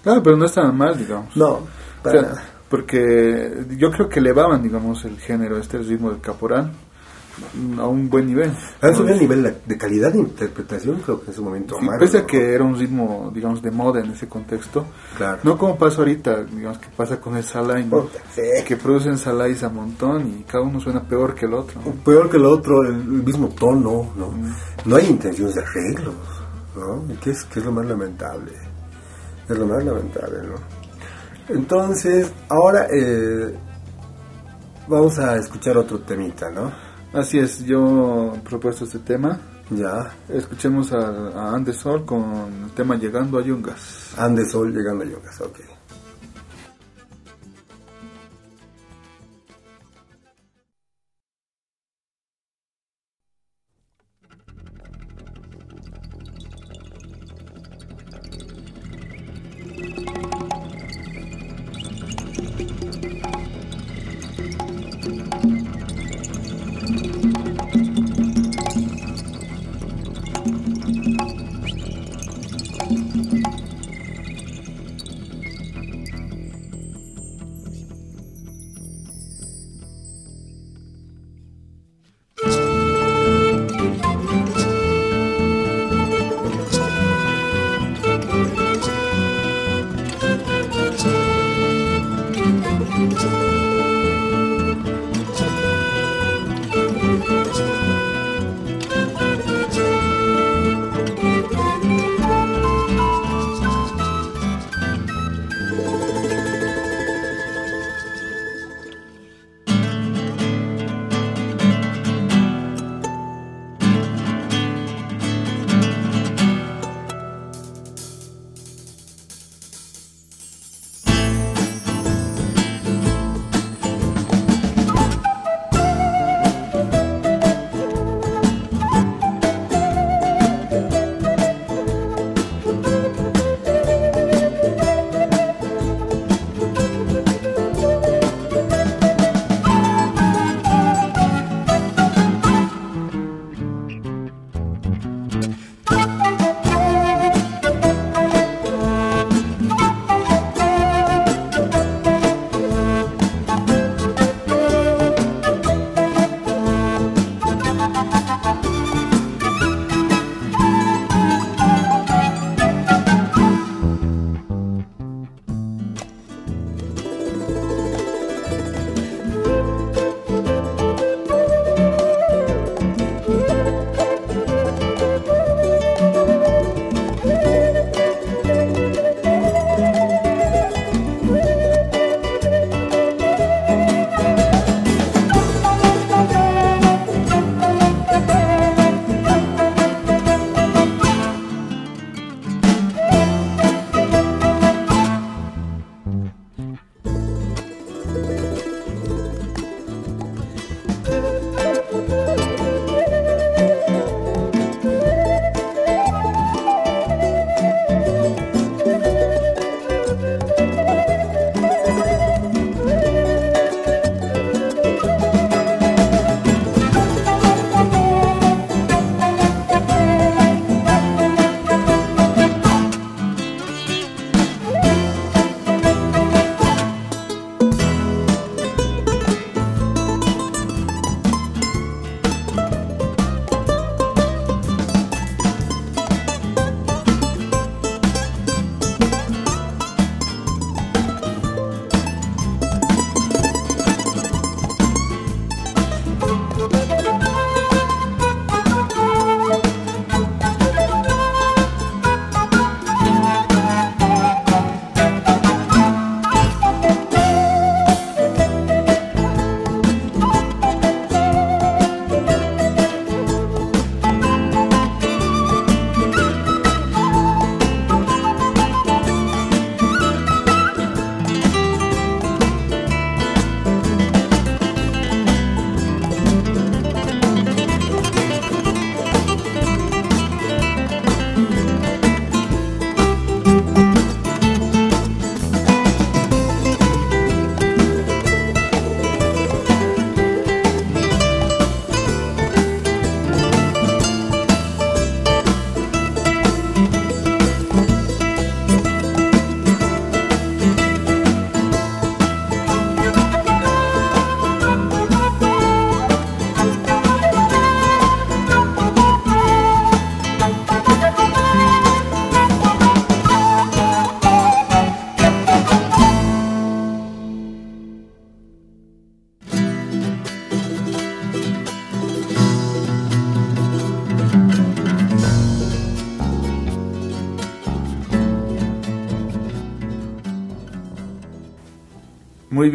[0.03, 1.35] Claro, pero no estaban mal, digamos.
[1.35, 1.67] No, O
[2.03, 2.43] para sea, nada.
[2.69, 6.71] porque yo creo que elevaban, digamos, el género, este ritmo del caporal
[7.79, 8.51] a un buen nivel.
[8.81, 8.97] Han ¿no?
[8.97, 11.99] subido el nivel de- calidad de interpretación, creo que en su momento Sí, Amaru.
[11.99, 12.27] pese a ¿no?
[12.27, 14.85] que era un ritmo, digamos, de moda en ese contexto,
[15.17, 15.39] Claro.
[15.43, 18.01] no como pasa ahorita, digamos, que pasa con el Salai, ¿no?
[18.01, 18.41] Puta, sí.
[18.65, 21.79] que producen Salais a montón y cada uno suena peor que el otro.
[21.85, 21.91] ¿no?
[22.03, 24.27] Peor que el otro, el, el mismo tono, ¿no?
[24.31, 24.53] Mm.
[24.85, 26.15] No hay intenciones de arreglos,
[26.75, 27.03] ¿no?
[27.21, 28.51] Que es, que es lo más lamentable.
[29.47, 30.55] Es lo más lamentable, ¿no?
[31.49, 33.55] Entonces, ahora eh,
[34.87, 36.71] vamos a escuchar otro temita, ¿no?
[37.13, 39.39] Así es, yo he propuesto este tema.
[39.69, 40.11] Ya.
[40.29, 44.13] Escuchemos a, a Andesol con el tema Llegando a Yungas.
[44.17, 45.76] Ande Sol llegando a Yogas, ok.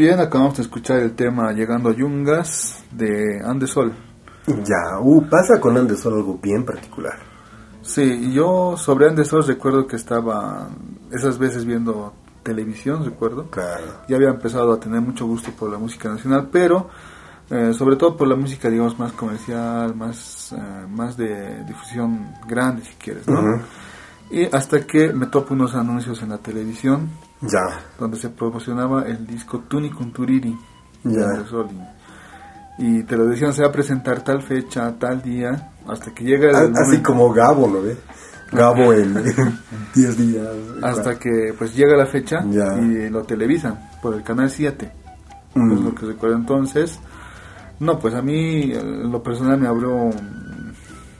[0.02, 3.92] Bien, acabamos de escuchar el tema Llegando a Yungas de Andesol.
[4.48, 7.20] Ya, uh, pasa con Andesol algo bien particular.
[7.82, 10.68] Sí, yo sobre Andesol recuerdo que estaba
[11.12, 13.48] esas veces viendo televisión, recuerdo.
[13.48, 13.84] Claro.
[14.08, 16.88] Ya había empezado a tener mucho gusto por la música nacional, pero
[17.48, 22.82] eh, sobre todo por la música, digamos, más comercial, más, eh, más de difusión grande,
[22.82, 23.60] si quieres, ¿no?
[24.32, 27.08] Y hasta que me topo unos anuncios en la televisión
[27.42, 30.56] Ya, donde se promocionaba el disco Tuni Turiri
[31.04, 31.26] Ya.
[32.78, 36.48] Y, te lo decían, se va a presentar tal fecha, tal día, hasta que llega
[36.50, 37.96] el A- así momento- como Gabo, ¿no ve?
[38.50, 39.14] Gabo en
[39.94, 40.46] 10 días.
[40.82, 42.78] hasta que pues llega la fecha Ya.
[42.78, 44.92] y lo televisan por el canal 7
[45.54, 45.72] Mm.
[45.72, 46.98] es lo que recuerdo entonces
[47.80, 50.08] no pues a mí lo personal me abrió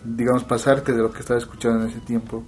[0.05, 2.43] digamos pasarte de lo que estaba escuchando en ese tiempo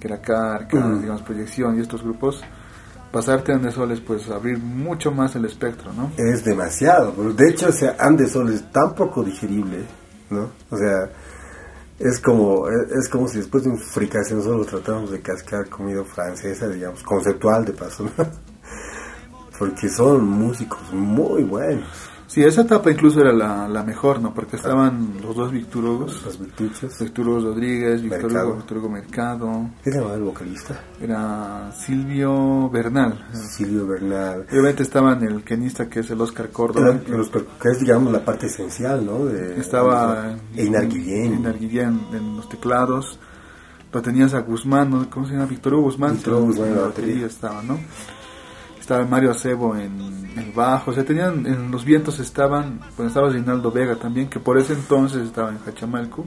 [0.00, 1.00] que era Carca, Mm.
[1.02, 2.42] digamos proyección y estos grupos
[3.16, 7.12] pasarte a Andesol es pues abrir mucho más el espectro no Es demasiado.
[7.32, 9.86] De hecho, o sea, Andesol es tan poco digerible,
[10.28, 10.50] ¿no?
[10.68, 11.10] O sea,
[11.98, 16.04] es como, es, es como si después de un fricación solo tratamos de cascar comida
[16.04, 18.12] francesa, digamos, conceptual de paso, ¿no?
[19.58, 21.88] Porque son músicos muy buenos,
[22.36, 26.38] sí esa etapa incluso era la, la mejor no porque estaban los dos victurogos los
[26.38, 26.98] virtuchos.
[27.00, 28.46] Víctor Hugo Rodríguez, Víctor Mercado.
[28.48, 30.80] Hugo, Víctor Hugo Mercado, ¿Qué se llama el vocalista?
[31.00, 33.26] era Silvio Bernal.
[33.32, 34.46] Silvio Bernal.
[34.50, 36.98] Obviamente estaban el pianista que es el Oscar Córdoba.
[37.06, 39.24] Era- los per- que es, digamos, la parte esencial, ¿no?
[39.24, 41.32] De, Estaba Einar Guillén.
[41.34, 43.18] Einar Guillén en los teclados.
[43.92, 45.08] Lo tenías a Guzmán, ¿no?
[45.08, 45.46] ¿cómo se llama?
[45.46, 46.12] Víctor Hugo Guzmán.
[46.14, 47.26] Víctor Hugo Guzmán en la batería.
[47.26, 47.78] estaba, ¿no?
[48.86, 50.92] Estaba Mario Acebo en el bajo.
[50.92, 54.74] O sea, tenían, en los vientos estaban, bueno, estaba Reinaldo Vega también, que por ese
[54.74, 56.24] entonces estaba en Cachamalco.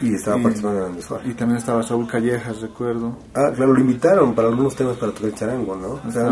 [0.00, 1.20] Y estaba Y- participando en Andesol.
[1.24, 3.18] Y también estaba Saúl Callejas, recuerdo.
[3.34, 6.08] Ah, claro, lo invitaron para algunos temas para tocar el charango, ¿no?
[6.08, 6.30] O sea,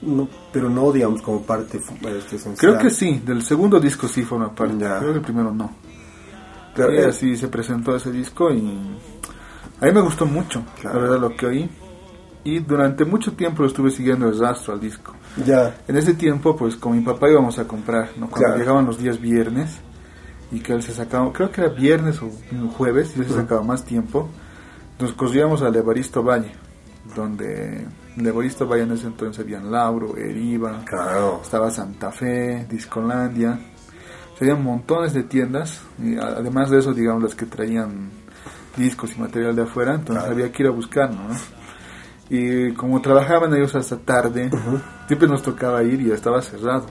[0.00, 2.56] no- pero no, digamos, como parte este, esencial.
[2.56, 4.76] Creo que sí, del segundo disco sí forma parte.
[4.78, 5.00] Ya.
[5.00, 5.72] Creo que el primero no.
[6.72, 8.58] Claro, Y eh, así se presentó ese disco y
[9.80, 10.98] a mí me gustó mucho, Claro.
[10.98, 11.70] la verdad, lo que oí.
[12.44, 15.12] Y durante mucho tiempo lo estuve siguiendo el rastro al disco.
[15.44, 18.28] Ya, En ese tiempo, pues con mi papá íbamos a comprar, ¿no?
[18.28, 18.58] Cuando Claro.
[18.58, 19.78] llegaban los días viernes
[20.50, 22.30] y que él se sacaba, creo que era viernes o
[22.76, 24.28] jueves, y él se sacaba más tiempo,
[24.98, 26.52] nos corríamos al Evaristo Valle,
[27.14, 27.86] donde
[28.16, 31.40] en Evaristo Valle en ese entonces habían Lauro, Eriva, claro.
[31.42, 33.58] estaba Santa Fe, Discolandia,
[34.38, 38.10] serían montones de tiendas, y a- además de eso, digamos, las que traían
[38.76, 40.32] discos y material de afuera, entonces Claro.
[40.34, 41.28] había que ir a buscar, ¿no?
[42.30, 44.50] Y como trabajaban ellos hasta tarde,
[45.08, 46.86] siempre nos tocaba ir y ya estaba cerrado.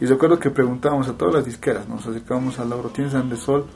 [0.00, 3.66] Y recuerdo que preguntábamos a todas las disqueras, nos acercábamos al Lauro, ¿tienes Andesol?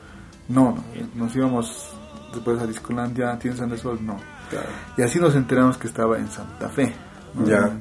[0.49, 0.83] No, no,
[1.15, 1.95] nos íbamos
[2.33, 4.03] después a Discolandia, ¿tienes Andesol?
[4.03, 4.17] No.
[4.49, 4.67] claro.
[4.97, 6.93] Y así nos enteramos que estaba en Santa Fe.
[7.35, 7.45] ¿no?
[7.45, 7.71] Ya.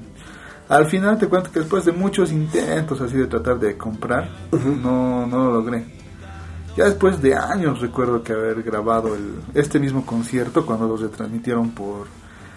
[0.68, 5.26] Al final te cuento que después de muchos intentos así de tratar de comprar, no,
[5.26, 5.86] no lo logré.
[6.76, 11.70] Ya después de años recuerdo que haber grabado el, este mismo concierto cuando lo retransmitieron
[11.70, 12.06] por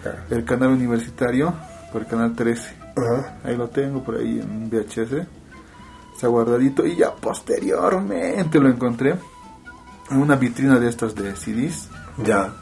[0.02, 0.18] Claro.
[0.30, 1.54] el canal universitario,
[1.92, 2.74] por el canal 13.
[2.96, 3.38] Ajá.
[3.44, 5.26] Ahí lo tengo por ahí en VHS.
[6.14, 9.14] Está guardadito y ya posteriormente lo encontré
[10.10, 11.88] en una vitrina de estas de CDs
[12.24, 12.52] Ya.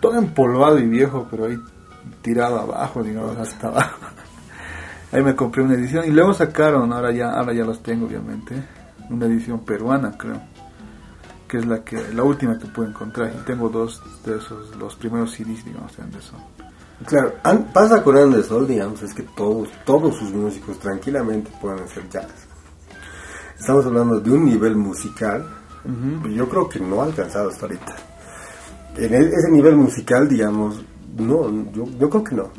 [0.00, 1.58] todo empolvado y viejo, pero ahí
[2.22, 3.98] tirado abajo, digamos, hasta abajo.
[5.12, 8.54] Ahí me compré una edición y luego sacaron, ahora ya, ahora ya los tengo obviamente,
[9.10, 10.40] una edición peruana creo,
[11.52, 13.30] que es la que, la última que pude encontrar.
[13.38, 16.40] Y tengo dos de esos, los primeros CDs, digamos, de Anderson.
[17.04, 17.34] Claro,
[17.74, 22.30] pasa con Andesol, digamos, es que todos, todos sus músicos tranquilamente pueden hacer jazz.
[23.60, 25.46] Estamos hablando de un nivel musical,
[26.22, 27.96] que yo creo que no ha alcanzado hasta ahorita.
[28.96, 30.82] En e- ese nivel musical, digamos,
[31.18, 32.50] no, yo, yo creo que no.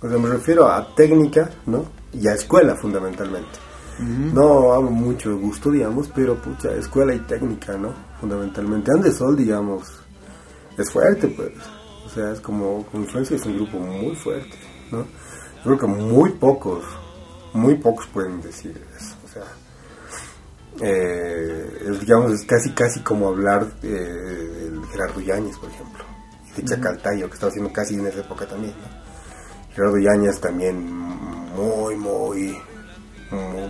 [0.00, 1.86] O sea, me refiero a técnica, ¿no?
[2.12, 3.58] Y a escuela, fundamentalmente.
[4.32, 7.92] No hablo mucho de gusto, digamos, pero pucha, escuela y técnica, ¿no?
[8.20, 8.90] Fundamentalmente.
[8.90, 9.84] Andesol, digamos,
[10.76, 11.52] es fuerte, pues.
[12.06, 14.56] O sea, es como, influencia es un grupo muy fuerte,
[14.90, 14.98] ¿no?
[14.98, 16.84] Yo creo que muy pocos,
[17.52, 19.14] muy pocos pueden decir eso.
[19.24, 19.44] O sea,
[20.80, 26.04] eh, digamos, es casi, casi como hablar eh, del Gerardo Yáñez, por ejemplo,
[26.46, 29.74] y de Chacaltayo, que estaba haciendo casi en esa época también, ¿no?
[29.74, 32.58] Gerardo Yáñez también muy, muy,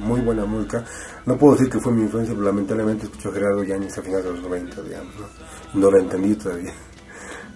[0.01, 0.85] muy, buena música.
[1.27, 4.25] No puedo decir que fue mi influencia, pero lamentablemente escucho a Gerardo Yáñez a finales
[4.25, 5.13] de los 90, digamos,
[5.75, 5.81] ¿no?
[5.81, 6.73] No lo entendí todavía.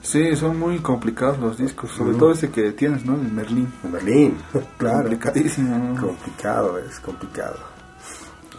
[0.03, 3.15] Sí, son muy complicados los discos, sobre todo ese que tienes, ¿no?
[3.15, 3.73] El Merlín.
[3.85, 4.37] En Berlín,
[4.79, 5.03] claro.
[5.03, 5.97] Complicadísimo.
[6.01, 7.57] Complicado, es complicado.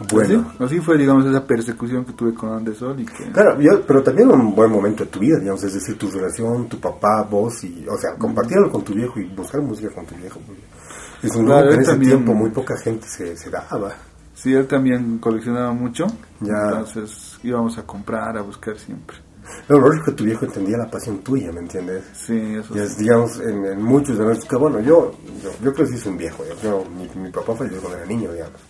[0.00, 3.30] Así, Bueno, así fue, digamos, esa persecución que tuve con Anderson y que...
[3.30, 6.68] claro, yo- pero también un buen momento de tu vida, digamos, es decir, tu relación,
[6.68, 10.16] tu papá, vos, y, o sea, compartirlo con tu viejo y buscar música con tu
[10.16, 10.40] viejo.
[10.44, 10.62] porque
[11.22, 13.94] Es un Claro, en ese también- tiempo muy poca gente se, se daba.
[14.34, 16.06] Sí, él también coleccionaba mucho.
[16.40, 16.52] Ya.
[16.70, 19.16] Entonces íbamos a comprar, a buscar siempre.
[19.68, 22.02] Pero lo lógico que tu viejo entendía la pasión tuya, ¿me entiendes?
[22.14, 22.84] Sí, eso Y sí.
[22.84, 25.12] es, digamos, en, en muchos de nuestros que bueno, yo,
[25.42, 28.32] yo, yo crecí sin un viejo, yo, yo- mi, mi papá falleció cuando era niño,
[28.32, 28.60] digamos.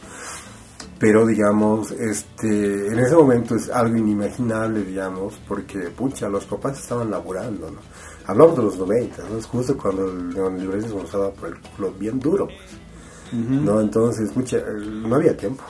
[0.99, 7.11] Pero, digamos, este, en ese momento es algo inimaginable, digamos, porque, pucha, los papás estaban
[7.11, 7.79] laburando, ¿no?
[8.27, 9.39] Hablamos de los 90, ¿no?
[9.39, 12.59] Es justo cuando el neoliberalismo se nos daba por el culo bien duro, pues.
[13.65, 13.81] ¿no?
[13.81, 15.63] Entonces, pucha, el- no había tiempo.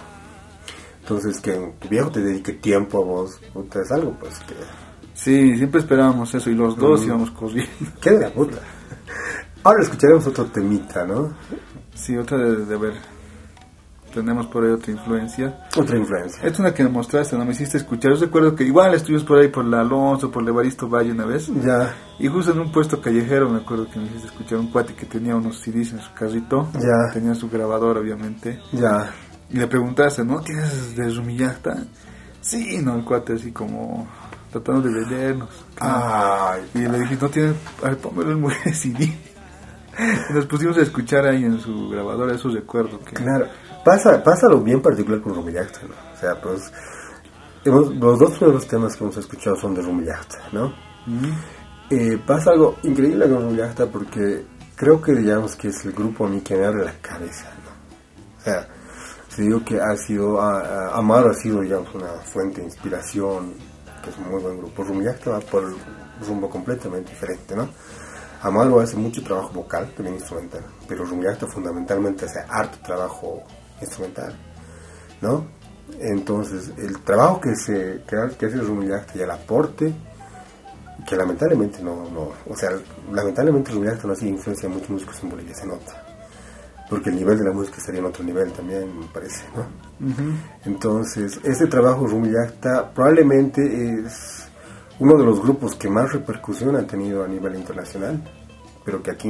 [1.00, 4.54] Entonces, que tu viejo te dedique tiempo a vos, puta, es algo, pues, que...
[5.14, 7.72] Sí, siempre esperábamos eso y los dos íbamos corriendo.
[8.00, 8.58] ¡Qué de la puta!
[9.62, 11.32] Ahora escucharemos otro temita, ¿no?
[11.94, 12.94] Sí, otra de, de ver.
[14.14, 15.58] Tenemos por ahí otra influencia.
[15.76, 16.42] Otra influencia.
[16.46, 18.12] Es una que me mostraste, no me hiciste escuchar.
[18.14, 21.26] Yo recuerdo que igual estuvimos por ahí por la Alonso, por el Evaristo Valle una
[21.26, 21.48] vez.
[21.62, 24.94] Ya, Y justo en un puesto callejero me acuerdo que me hiciste escuchar un cuate
[24.94, 26.68] que tenía unos CDs en su carrito.
[26.74, 27.12] Ya.
[27.12, 28.60] Tenía su grabador, obviamente.
[28.72, 29.10] ya.
[29.50, 30.40] Y le preguntaste, ¿no?
[30.40, 31.84] ¿Tienes de Rumillacta?
[32.40, 34.08] Sí, no, el cuate así como
[34.50, 35.50] tratando de vendernos.
[35.80, 39.12] Ay, Y le dije, no tienes, a ver, pónmelo en mujer CD.
[40.30, 43.14] Nos pusimos a escuchar ahí en su grabadora esos recuerdos que...
[43.14, 43.46] claro.
[43.84, 45.94] Pasa, pasa algo bien particular con Rumillacta, ¿no?
[46.14, 46.72] O sea, pues,
[47.64, 50.72] hemos- los dos primeros temas que hemos escuchado son de Rumillacta, ¿no?
[51.90, 56.28] Eh, pasa algo increíble con Rumillacta porque creo que digamos que es el grupo a
[56.30, 58.40] mí que me abre la cabeza, ¿no?
[58.40, 58.68] O sea,
[59.28, 63.52] si digo que ha sido, a- a- Amaro ha sido, digamos, una fuente de inspiración,
[64.02, 64.82] que es un muy buen grupo.
[64.82, 65.76] Rumillacta va por un
[66.26, 67.68] rumbo completamente diferente, ¿no?
[68.42, 73.42] Amaro hace mucho trabajo vocal, también instrumental, pero Rumillacta fundamentalmente hace harto trabajo
[73.84, 74.34] instrumental,
[75.20, 75.46] ¿no?
[76.00, 79.94] Entonces, el trabajo que, se, que, que hace Rumillacta y el aporte,
[81.06, 82.70] que lamentablemente no, no, o sea,
[83.12, 86.02] lamentablemente Rumillacta no ha sido influencia de muchos músicos en Bolivia, se nota.
[86.88, 89.66] Porque el nivel de la música estaría en otro nivel también, me parece, ¿no?
[90.64, 93.62] Entonces, este trabajo Rumillacta probablemente
[94.00, 94.48] es
[94.98, 98.22] uno de los grupos que más repercusión ha tenido a nivel internacional,
[98.84, 99.28] pero que aquí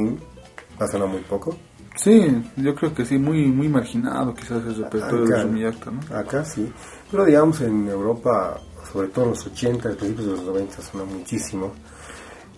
[0.79, 1.55] ha sonado muy poco.
[1.95, 6.17] Sí, yo creo que sí, muy muy marginado quizás el repertorio de Acá, Rumillacta, ¿no?
[6.17, 6.71] Acá sí,
[7.09, 8.59] pero digamos en Europa,
[8.91, 11.73] sobre todo en los 80, principios de los 90, suena muchísimo.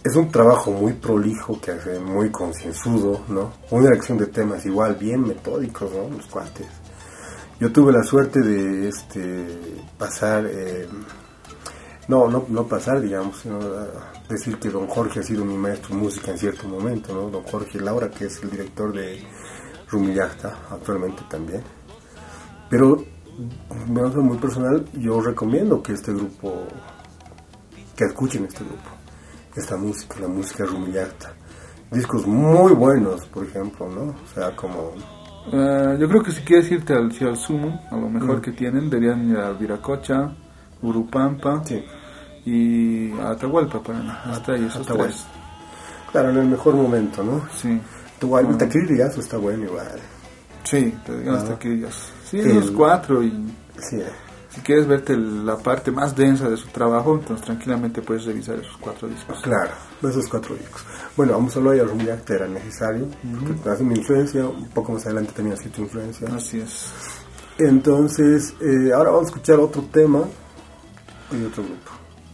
[0.03, 3.53] Es un trabajo muy prolijo que hace, muy concienzudo, ¿no?
[3.71, 6.15] Una elección de temas igual, bien metódicos, ¿no?
[6.15, 6.67] Los cuates.
[7.59, 9.47] Yo tuve la suerte de este
[9.97, 10.87] pasar, eh,
[12.07, 15.95] no, no, no pasar, digamos, sino ah, decir que don Jorge ha sido mi maestro
[15.95, 17.29] de música en cierto momento, ¿no?
[17.29, 19.21] Don Jorge Laura, que es el director de
[19.89, 21.61] Rumillacta, actualmente también.
[22.69, 23.03] Pero,
[23.87, 26.63] manera muy personal, yo recomiendo que este grupo,
[27.95, 28.89] que escuchen este grupo,
[29.55, 31.33] esta música, la música Rumillacta.
[31.91, 34.01] Discos muy buenos, por ejemplo, ¿no?
[34.11, 34.93] O sea, como
[35.49, 38.41] Eh, yo creo que si quieres irte al, sí, al Sumo, a lo mejor Mm.
[38.41, 40.35] que tienen, deberían ir a Viracocha,
[40.81, 41.83] Urupampa Sí.
[42.45, 45.13] y Atahualpa, para, hasta ahí esos Atahualpa.
[45.13, 45.25] tres.
[46.11, 47.47] Claro, en el mejor momento, ¿no?
[47.55, 47.79] Sí,
[48.19, 48.57] Tu el Ah.
[48.57, 49.99] taquirillazo está bueno igual.
[50.63, 51.37] sí, te digo Ah.
[51.37, 51.85] hasta que.
[52.25, 53.29] Sí, El- esos cuatro y
[53.79, 54.01] Sí,
[54.49, 58.55] si quieres verte el- la parte más densa de su trabajo, entonces tranquilamente puedes revisar
[58.55, 59.39] esos cuatro discos.
[59.43, 59.69] claro,
[60.01, 60.83] esos cuatro discos.
[61.15, 63.07] Bueno, vamos a hablar de Rumillacta, era necesario,
[63.47, 66.27] porque hace mi influencia, un poco más adelante también ha sido tu influencia.
[66.35, 66.91] Así es.
[67.59, 70.23] Entonces, eh, ahora vamos a escuchar otro tema
[71.31, 71.91] y otro grupo.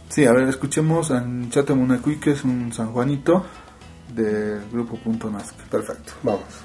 [0.09, 3.45] Sí, a ver, escuchemos a Chatamunacui, que es un San Juanito
[4.13, 5.63] del grupo Punto Nazca.
[5.69, 6.62] Perfecto, vamos.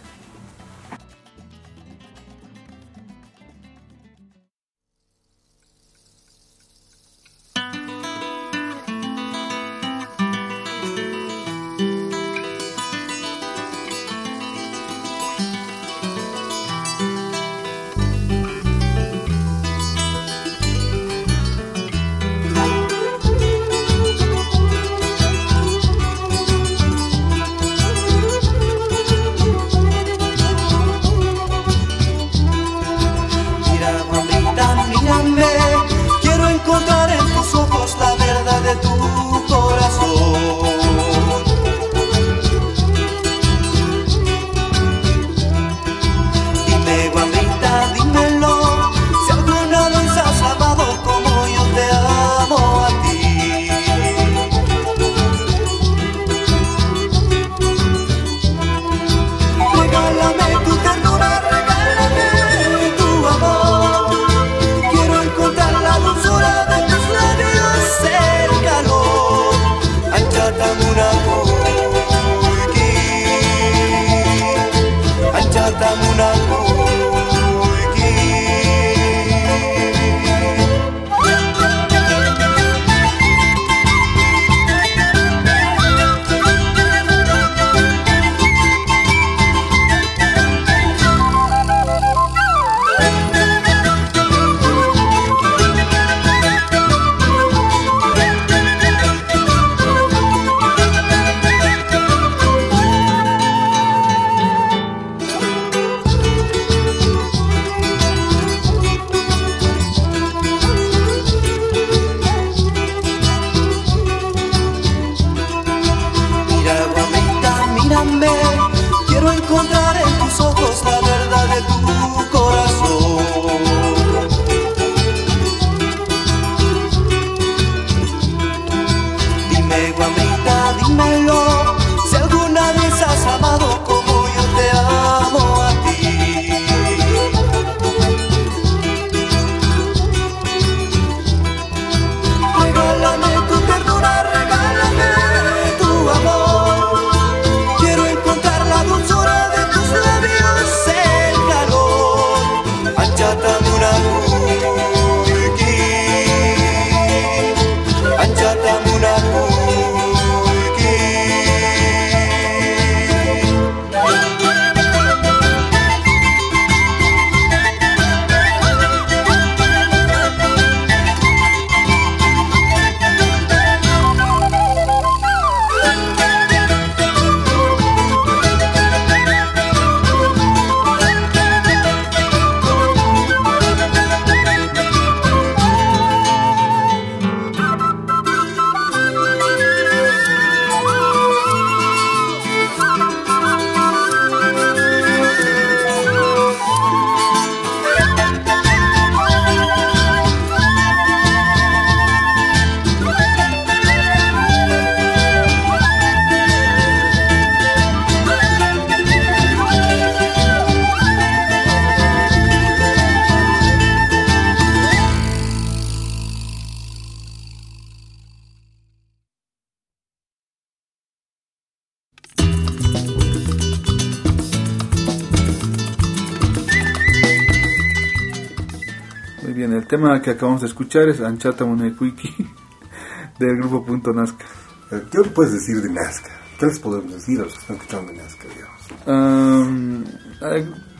[229.89, 232.47] Tema que acabamos de escuchar es Anchata Munequiki
[233.39, 234.45] del grupo Punto Nazca.
[234.93, 236.31] Eh, ¿Qué puedes decir de Nazca?
[236.59, 238.47] ¿Qué les podemos decir a los que están escuchando de Nazca,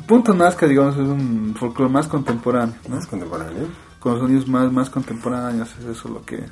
[0.07, 2.75] Punto Nazca, digamos, es un folclore más contemporáneo.
[2.89, 3.67] Más contemporáneo.
[4.01, 6.43] Con sonidos más, más contemporáneos, es eso lo que,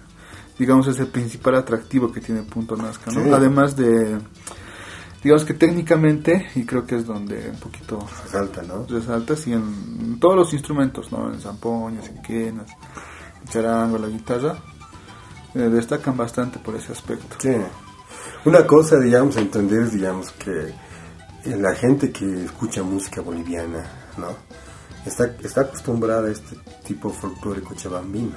[0.58, 3.34] digamos, es el principal atractivo que tiene Punto Nazca, ¿no?
[3.34, 4.18] Además de
[5.22, 8.86] digamos que técnicamente, y creo que es donde un poquito resalta, ¿no?
[8.86, 11.32] Resalta, sí, en todos los instrumentos, ¿no?
[11.32, 12.70] En zampoñas, en quenas,
[13.40, 14.56] en charango, la guitarra,
[15.54, 17.36] eh, destacan bastante por ese aspecto.
[17.38, 17.54] Sí.
[18.44, 20.72] Una cosa, digamos, a entender es, digamos, que
[21.44, 23.84] la gente que escucha música boliviana,
[24.18, 24.28] ¿no?
[25.04, 28.36] Está, está acostumbrada a este tipo folclórico chabambino,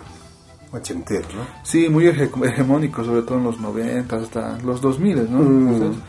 [0.71, 1.47] ochentero, ¿no?
[1.63, 5.39] Sí, muy hegemónico, sobre todo en los 90, hasta los 2000, ¿no?
[5.39, 6.01] Mm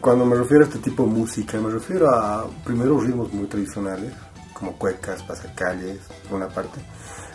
[0.00, 4.12] cuando me refiero a este tipo de música, me refiero a primero ritmos muy tradicionales,
[4.52, 6.80] como cuecas, pasacalles, por una parte,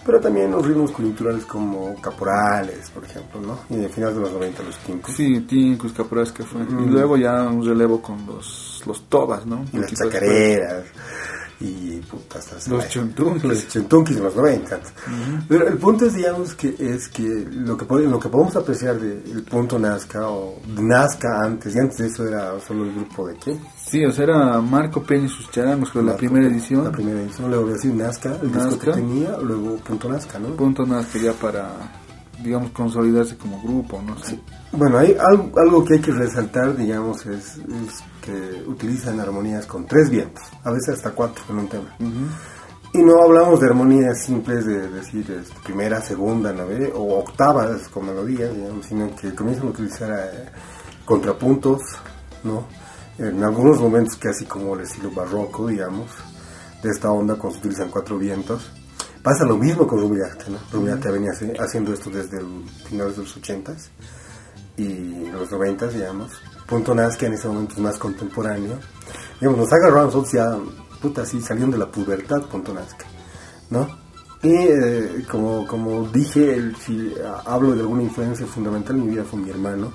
[0.06, 3.60] pero también los ritmos culturales como caporales, por ejemplo, ¿no?
[3.70, 5.16] Y a finales de los 90 los tincus.
[5.16, 6.62] Sí, tincus, caporales que fue.
[6.62, 6.92] Y mm.
[6.92, 9.64] luego ya un relevo con los, los tobas, ¿no?
[9.72, 10.84] Y las chacareras
[11.64, 13.44] y puta, hasta los chuntunkis.
[13.44, 14.80] Los chuntunkis de los 90.
[15.48, 19.44] Pero el punto es, digamos, que es que lo que, lo que podemos apreciar del
[19.44, 23.58] punto Nazca o Nazca antes, y antes de eso era solo el grupo de qué?
[23.78, 26.84] Sí, o sea, era Marco Peña y sus charangos, con la primera edición.
[26.84, 30.50] La primera edición, luego decir Nazca, el disco que tenía, luego punto Nazca, ¿no?
[30.56, 32.02] Punto Nazca ya para
[32.44, 34.18] digamos, consolidarse como grupo, ¿no?
[34.24, 34.40] Sí.
[34.76, 37.60] Bueno, hay algo, algo, que hay que resaltar, digamos, es,
[38.22, 41.96] que utilizan armonías con tres vientos, a veces hasta cuatro en un tema.
[42.92, 48.08] Y no hablamos de armonías simples de decir este, primera, segunda, nave o octavas con
[48.08, 50.50] melodía, digamos, sino que comienzan a utilizar eh,
[51.06, 51.82] contrapuntos,
[52.44, 52.66] ¿no?
[53.20, 56.10] En algunos momentos casi como el estilo barroco, digamos,
[56.82, 58.72] de esta onda cuando se utilizan cuatro vientos
[59.24, 60.58] Pasa lo mismo con Rubiarte, ¿no?
[60.70, 63.88] Rubiarte venía haciendo esto desde el finales de los 80s
[64.78, 66.32] y los 90 digamos.
[66.68, 68.80] Punto que en ese momento es más contemporáneo.
[69.40, 70.58] Digamos, nos agarramos nosotros ya,
[71.02, 73.06] puta, así saliendo de la pubertad, Punto Nazca,
[73.70, 73.88] ¿no?
[74.42, 76.74] Y eh, como, como dije,
[77.46, 79.94] hablo de alguna influencia fundamental en mi vida fue mi hermano,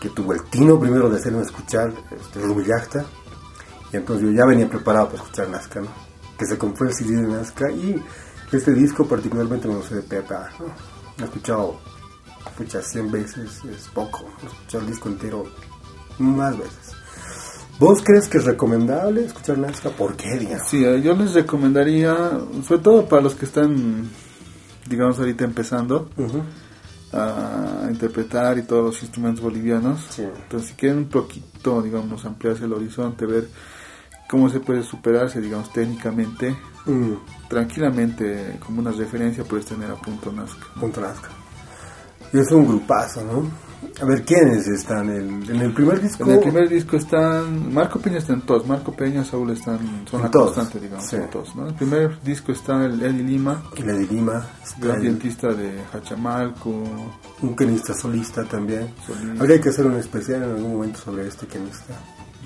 [0.00, 2.40] que tuvo el tino primero de hacerme escuchar este,
[3.92, 5.88] Y entonces yo ya venía preparado para escuchar Nazca, ¿no?
[6.36, 8.02] Que se compró el CD de Nazca y
[8.50, 10.66] este disco particularmente me lo sé de Pepa, ¿no?
[11.22, 11.78] He escuchado,
[12.46, 14.24] escuchas 100 veces, es poco.
[14.42, 15.44] He escuchado el disco entero
[16.18, 16.92] más veces.
[17.78, 19.90] ¿Vos crees que es recomendable escuchar Nazca?
[19.90, 20.68] ¿Por qué, digamos?
[20.68, 22.14] Sí, eh, yo les recomendaría,
[22.66, 24.08] sobre todo para los que están,
[24.88, 26.42] digamos, ahorita empezando Ujú.
[27.12, 30.00] a interpretar y todos los instrumentos bolivianos.
[30.10, 30.22] Sí.
[30.22, 33.48] Entonces, si quieren un poquito, digamos, ampliarse el horizonte, ver
[34.30, 37.12] cómo se puede superarse, digamos, técnicamente, Mm,
[37.48, 40.66] tranquilamente, como una referencia, puedes tener a punto Nazca.
[40.80, 41.28] punto Nazca.
[42.32, 43.72] Y es un grupazo, ¿no?
[44.00, 45.10] A ver, ¿quiénes están?
[45.10, 46.24] En, en el primer disco.
[46.24, 49.78] En el primer disco están, Marco Peña está en todos, Marco Peña, Saúl están,
[50.10, 51.16] son la todos, constante, digamos, sí.
[51.16, 51.62] en todos, ¿no?
[51.64, 54.46] En el primer disco está el Eli Lima, La de Lima.
[54.78, 56.70] gran el- vientista de Hachamalco,
[57.42, 58.88] un pianista solista también.
[59.06, 59.40] Solista.
[59.42, 61.94] Habría que hacer un especial en algún momento sobre este pianista.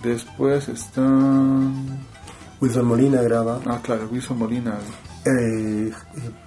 [0.02, 1.98] después están,
[2.60, 3.60] Wilson Molina graba.
[3.66, 4.78] ah claro, Wilson Molina,
[5.24, 5.92] Eh,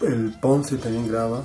[0.01, 1.43] el Ponce también graba.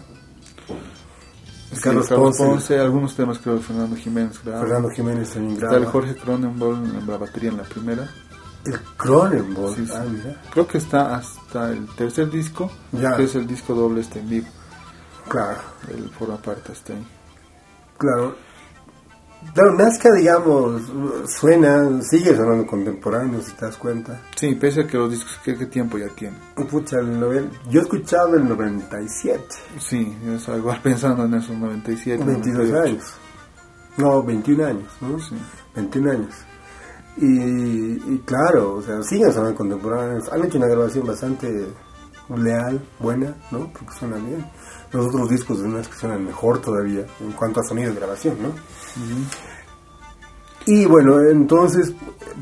[1.77, 4.61] Sí, Carlos, Carlos Ponce, Ponce, algunos temas creo Fernando Jiménez graba.
[4.61, 5.85] Fernando Jiménez también Está graba.
[5.85, 8.09] el Jorge Cronenbol en la batería en la primera.
[8.65, 9.75] El Cronenberg.
[9.77, 9.93] Sí, sí.
[9.95, 10.43] Ah, mira.
[10.53, 13.17] Creo que está hasta el tercer disco, Ya.
[13.17, 14.47] que es el disco doble este en vivo.
[15.29, 15.59] Claro,
[15.89, 17.07] Él forma parte, está ahí.
[17.99, 18.37] claro.
[19.53, 20.83] Claro, Nazca, digamos,
[21.29, 24.21] suena, sigue sonando contemporáneo, si te das cuenta.
[24.37, 26.39] Sí, pese a que los discos, ¿qué, qué tiempo ya tienen?
[26.71, 29.45] Pucha, el novel- yo he escuchado el 97,
[29.79, 32.25] Sí, yo estaba igual pensando en esos 97.
[32.25, 32.83] 22 98.
[32.91, 33.05] años.
[33.97, 35.19] No, 21 años, ¿no?
[35.21, 35.37] Sí.
[35.77, 36.35] 21 años.
[37.17, 37.27] Y,
[38.15, 40.29] y claro, o sea, siguen sonando contemporáneos.
[40.33, 41.69] Han hecho una grabación bastante
[42.37, 43.71] leal, buena, ¿no?
[43.73, 44.45] Porque suena bien.
[44.95, 48.51] Los otros discos de Nazca suenan mejor todavía en cuanto a sonido de grabación, ¿no?
[50.67, 51.93] Y bueno, entonces,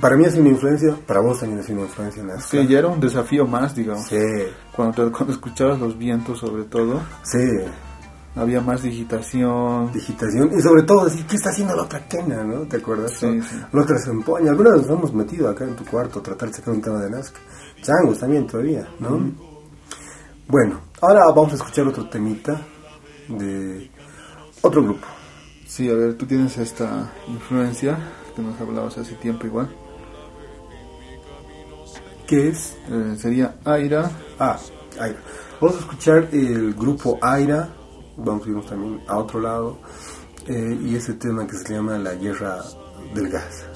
[0.00, 2.42] para mí sido una influencia, para vos también ha sido una influencia Nazca.
[2.50, 4.06] Sí, ya era un desafío más, digamos.
[4.06, 4.18] Sí,
[4.76, 7.38] Cuando, cuando escuchabas los vientos, sobre todo, sí.
[8.36, 9.90] había más digitación.
[9.90, 12.60] digitación y sobre todo decir qué está haciendo la otra quena, ¿no?
[12.68, 13.12] ¿Te acuerdas?
[13.18, 13.42] Sí, ¿no?
[13.42, 13.56] sí.
[13.72, 14.50] La otra se empoña.
[14.50, 17.00] Alguna vez nos hemos metido acá en tu cuarto a tratar de sacar un tema
[17.00, 17.40] de Nazca.
[17.80, 19.32] Changos también todavía, ¿no?
[20.46, 22.60] Bueno, ahora vamos a escuchar otro temita
[23.28, 23.90] de
[24.62, 25.06] otro grupo.
[25.66, 27.98] Sí, a ver, tú tienes esta influencia
[28.34, 29.68] que nos hablabas hace tiempo igual.
[32.26, 32.76] que es?
[32.88, 34.10] Eh, sería Aira.
[34.38, 34.58] Ah,
[34.98, 35.18] Aira.
[35.60, 37.68] Vamos a escuchar el grupo Aira.
[38.16, 39.78] Vamos a irnos también a otro lado.
[40.46, 42.58] eh, y ese tema que se llama La Guerra
[43.14, 43.66] del Gas.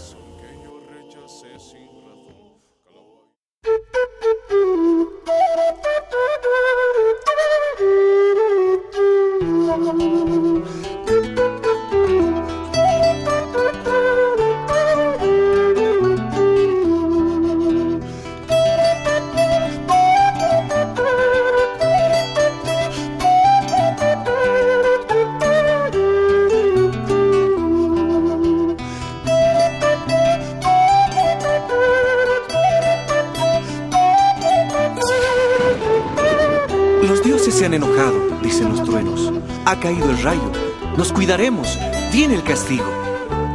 [39.80, 40.52] Caído el rayo.
[40.96, 41.78] Nos cuidaremos.
[42.12, 42.86] Viene el castigo.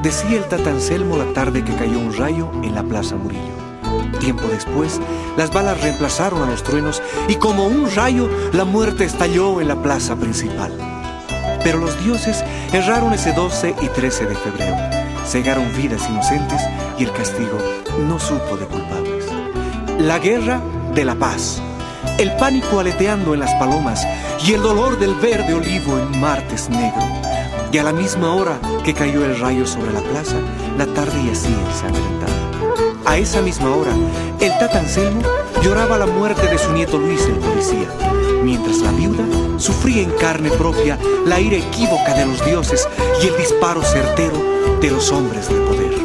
[0.04, 3.62] Decía el Tatanselmo la tarde que cayó un rayo en la Plaza Murillo.
[4.20, 5.00] Tiempo después,
[5.36, 9.82] las balas reemplazaron a los truenos y como un rayo, la muerte estalló en la
[9.82, 10.72] plaza principal.
[11.64, 14.76] Pero los dioses erraron ese 12 y 13 de febrero.
[15.26, 16.62] Cegaron vidas inocentes
[16.98, 17.58] y el castigo
[18.08, 19.26] no supo de culpables.
[20.00, 20.62] La guerra
[20.94, 21.62] de la paz.
[22.22, 24.06] El pánico aleteando en las palomas
[24.46, 27.02] y el dolor del verde olivo en martes negro.
[27.72, 30.36] Y a la misma hora que cayó el rayo sobre la plaza,
[30.78, 33.02] la tarde yacía ensangrentada.
[33.08, 33.94] A esa misma hora,
[34.40, 35.24] el Tata Anselmo
[35.64, 37.88] lloraba la muerte de su nieto Luis el policía,
[38.44, 39.24] mientras la viuda
[39.58, 42.88] sufría en carne propia la ira equívoca de los dioses
[43.24, 44.38] y el disparo certero
[44.80, 45.96] de los hombres de poder.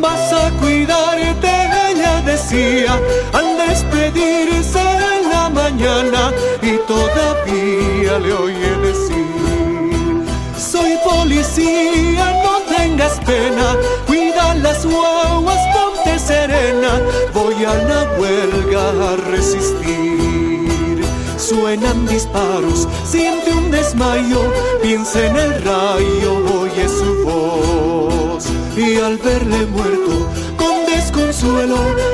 [0.00, 1.50] Vas a cuidarte,
[1.90, 2.98] ella decía,
[3.34, 10.24] al despedirse en la mañana y todavía le oye decir,
[10.56, 13.66] soy policía, no tengas pena,
[14.06, 16.92] cuida las guaguas, ponte serena,
[17.32, 21.04] voy a la huelga a resistir.
[21.36, 24.40] Suenan disparos, siente un desmayo,
[24.82, 28.44] piensa en el rayo, oye su voz.
[28.76, 30.14] Y al verle muerto,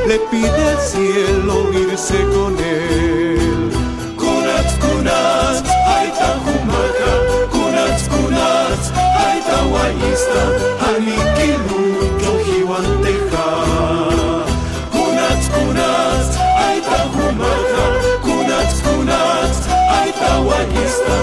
[0.06, 3.70] le pide al cielo irse con él.
[4.16, 5.62] Kunatz, kunatz,
[5.96, 7.12] aita humaja,
[7.50, 8.90] kunatz, kunatz,
[9.26, 10.42] aita guayista,
[10.88, 11.82] aniquilu,
[12.24, 13.46] yojiwanteja.
[14.94, 17.84] Kunatz, kunatz, aita humaja,
[18.22, 19.58] kunatz, kunatz,
[19.98, 21.16] aita guayista,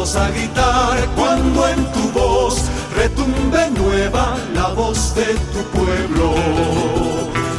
[0.00, 2.54] a gritar cuando en tu voz
[2.96, 6.32] retumbe nueva la voz de tu pueblo.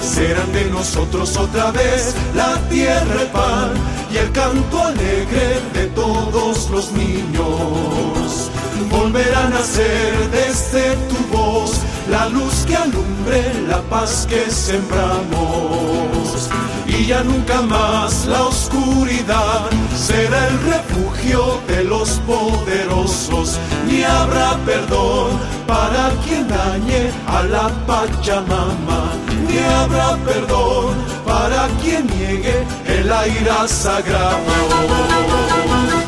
[0.01, 3.73] Serán de nosotros otra vez la tierra, el pan
[4.11, 8.49] y el canto alegre de todos los niños.
[8.89, 11.73] Volverán a ser desde tu voz
[12.09, 16.49] la luz que alumbre la paz que sembramos.
[16.87, 23.57] Y ya nunca más la oscuridad será el refugio de los poderosos,
[23.87, 29.13] ni habrá perdón para quien dañe a la Pachamama,
[29.47, 30.93] ni habrá perdón
[31.25, 36.00] para quien niegue el aire sagrado.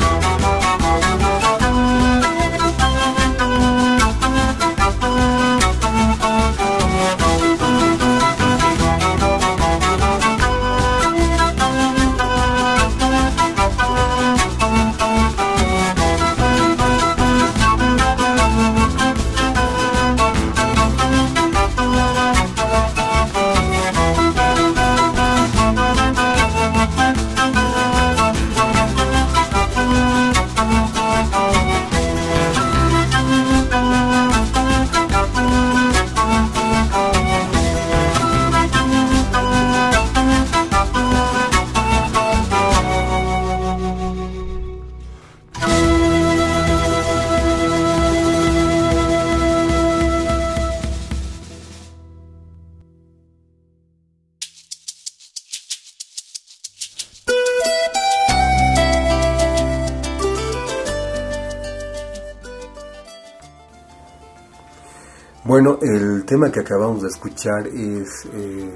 [65.54, 68.74] Bueno, el tema que acabamos de escuchar es eh,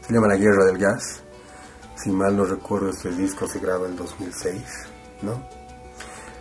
[0.00, 1.22] se llama La Guerra del Gas.
[1.94, 4.60] Si mal no recuerdo, este disco se graba en 2006,
[5.22, 5.40] ¿no?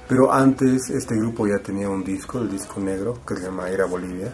[0.07, 3.85] Pero antes este grupo ya tenía un disco, el disco negro, que se llama Era
[3.85, 4.33] Bolivia.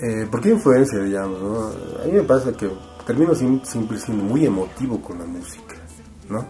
[0.00, 1.42] Eh, ¿Por qué influencia, digamos?
[1.42, 2.02] ¿no?
[2.02, 2.70] A mí me pasa que
[3.06, 5.74] termino siempre siendo muy emotivo con la música,
[6.26, 6.46] ¿no?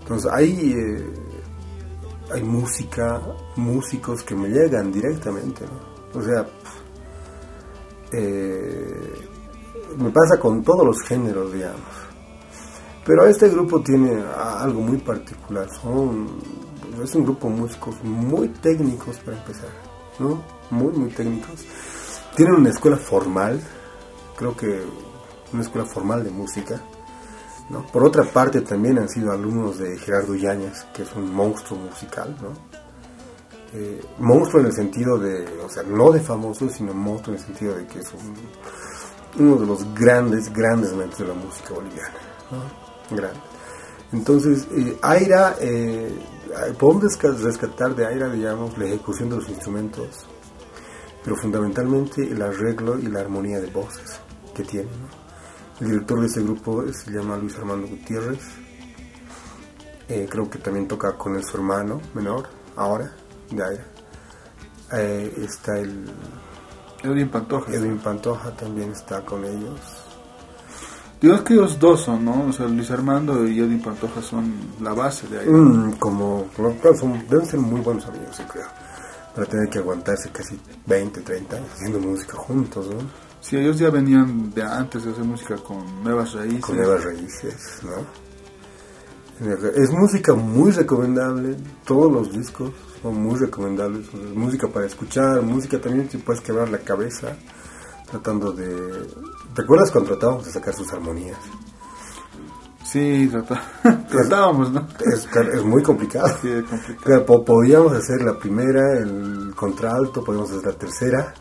[0.00, 1.14] Entonces hay, eh,
[2.32, 3.22] hay música,
[3.54, 5.92] músicos que me llegan directamente, ¿no?
[6.18, 6.44] O sea,
[8.12, 9.14] eh,
[9.98, 11.80] me pasa con todos los géneros, digamos.
[13.04, 15.68] Pero este grupo tiene algo muy particular.
[15.80, 16.28] Son,
[17.02, 19.70] es un grupo de músicos muy técnicos para empezar,
[20.18, 20.42] ¿no?
[20.70, 21.64] Muy, muy técnicos.
[22.36, 23.60] Tienen una escuela formal,
[24.36, 24.82] creo que
[25.52, 26.80] una escuela formal de música.
[27.68, 27.86] ¿no?
[27.86, 32.36] Por otra parte, también han sido alumnos de Gerardo Yáñez, que es un monstruo musical,
[32.40, 32.81] ¿no?
[33.74, 37.46] Eh, monstruo en el sentido de, o sea, no de famoso, sino monstruo en el
[37.46, 42.14] sentido de que es un- uno de los grandes, grandes mentes de la música boliviana.
[43.10, 43.40] Grande.
[44.12, 46.14] Entonces, eh, Aira, eh,
[46.78, 50.26] podemos rescatar de Aira, digamos, la ejecución de los instrumentos,
[51.24, 54.20] pero fundamentalmente el arreglo y la armonía de voces
[54.54, 54.90] que tiene.
[55.80, 58.42] El director de ese grupo se llama Luis Armando Gutiérrez.
[60.08, 63.16] Eh, creo que también toca con el su hermano menor, ahora,
[63.56, 63.84] de Aira.
[64.94, 66.04] Eh, está el
[67.02, 67.72] Edwin Pantoja.
[67.72, 69.80] Edwin Pantoja, también está con ellos.
[71.20, 72.46] Digamos que ellos dos son, ¿no?
[72.48, 75.48] O sea, Luis Armando y Edwin Pantoja son la base de ahí.
[75.48, 76.46] Mm, como,
[76.98, 78.66] son- deben ser muy buenos amigos, yo creo.
[79.34, 82.98] Para tener que aguantarse casi 20, 30 años haciendo música juntos, ¿no?
[83.40, 86.60] Sí, ellos ya venían de antes de hacer música con nuevas raíces.
[86.64, 88.22] Con nuevas raíces, ¿no?
[89.76, 92.70] Es música muy recomendable, todos los discos
[93.02, 94.06] son muy recomendables.
[94.08, 97.36] Es música para escuchar, música también te puedes quebrar la cabeza
[98.10, 99.06] tratando de...
[99.54, 101.38] ¿Te acuerdas cuando tratábamos de sacar sus armonías?
[102.84, 103.62] Sí, trata-
[104.08, 104.86] tratábamos, ¿no?
[105.12, 106.28] Es, es muy complicado.
[106.42, 107.04] Sí, es complicado.
[107.04, 111.34] Claro, po- podíamos hacer la primera, el contralto, podíamos hacer la tercera,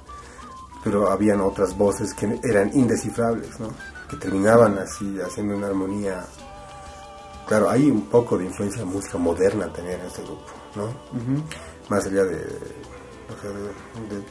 [0.84, 3.70] pero habían otras voces que eran indescifrables, ¿no?
[4.10, 6.26] Que terminaban así, haciendo una armonía
[7.48, 10.46] claro, hay un poco de influencia de música moderna también en este grupo,
[10.76, 10.94] ¿no?
[11.90, 14.24] Más allá de, o sea, de, de-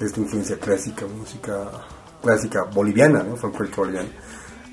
[0.00, 1.70] de esta influencia clásica, música
[2.22, 3.36] clásica boliviana, ¿no?
[3.36, 4.08] Folclórica boliviana.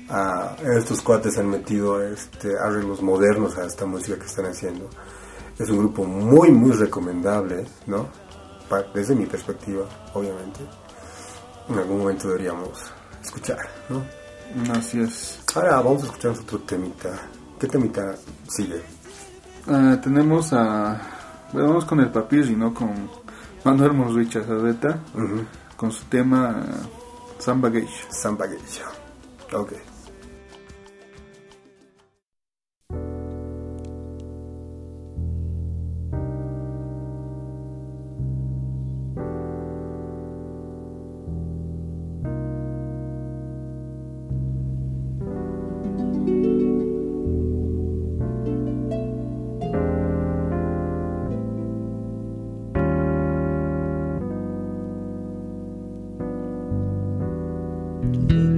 [0.08, 4.88] Ah, estos cuates han metido este, arreglos modernos a esta música que están haciendo.
[5.58, 8.08] Es un grupo muy, muy recomendable, ¿no?
[8.68, 10.60] Pa- desde mi perspectiva, obviamente.
[11.68, 12.70] En algún momento deberíamos
[13.22, 13.58] escuchar,
[13.88, 14.02] ¿no?
[14.72, 15.38] Así es.
[15.54, 17.10] Ahora vamos a escuchar otro temita.
[17.60, 18.14] ¿Qué temita
[18.48, 18.82] sigue?
[19.68, 21.00] Ah, tenemos a.
[21.52, 22.72] Bueno, vamos con el Papirri, ¿no?
[22.74, 23.08] Con
[23.64, 25.44] Manuel Monricha Zarbeta, Ujú.
[25.76, 26.86] con su tema ah,
[27.38, 28.06] Samba Geisha.
[28.10, 28.84] Samba Geisha.
[29.54, 29.72] Ok.
[58.12, 58.51] Lord.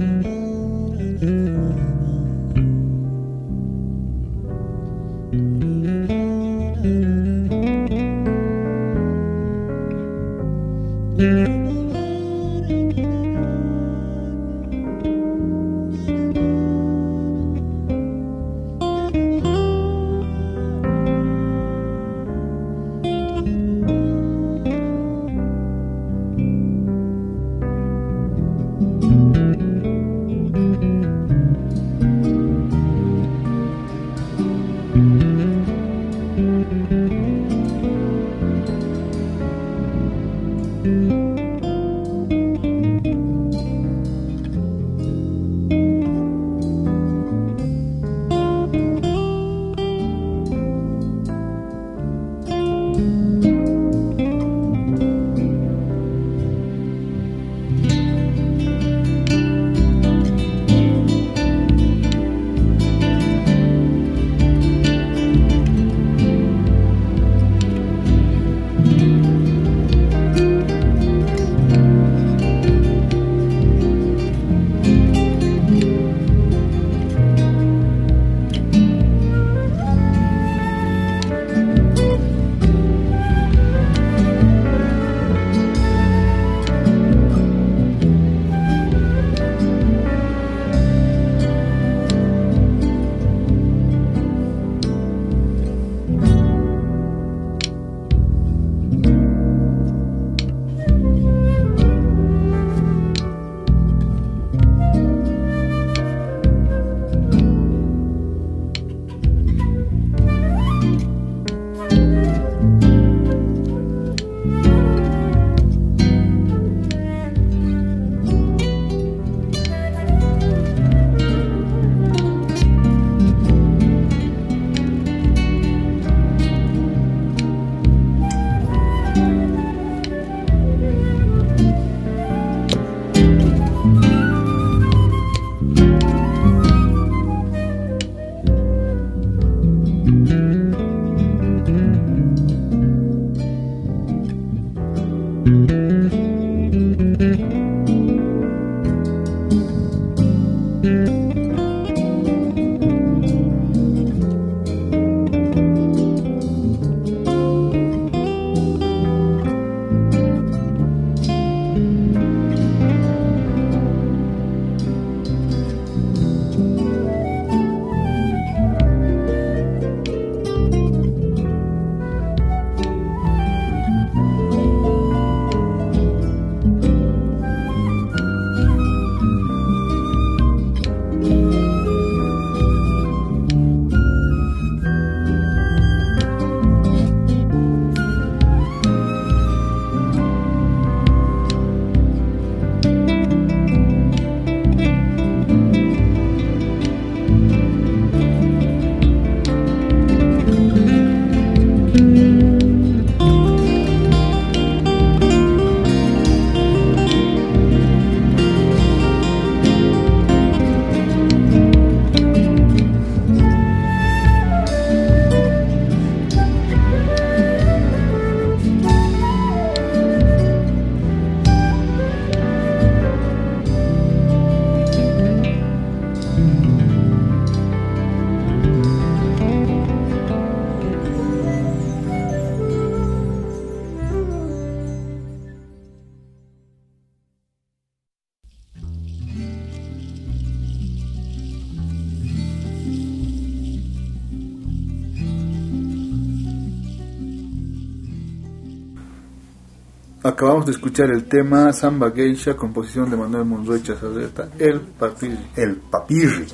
[250.45, 255.39] Acabamos de escuchar el tema Samba Geisha, composición de Manuel Monroy Chazarreta, El Papirri.
[255.55, 256.45] El Papirri.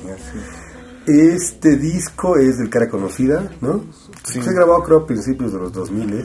[1.06, 3.84] Este disco es del cara conocida, ¿no?
[4.24, 4.40] Sí.
[4.40, 6.24] Se grabó creo a principios de los 2000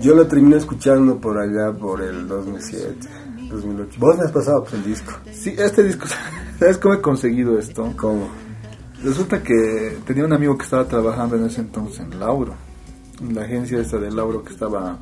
[0.00, 3.08] Yo lo terminé escuchando por allá por el 2007,
[3.50, 3.98] 2008.
[3.98, 5.14] Vos me has pasado por el disco.
[5.32, 6.06] Sí, este disco,
[6.60, 7.92] ¿sabes cómo he conseguido esto?
[7.96, 8.28] ¿Cómo?
[9.02, 12.54] Resulta que tenía un amigo que estaba trabajando en ese entonces en Lauro,
[13.20, 15.00] en la agencia esta de Lauro que estaba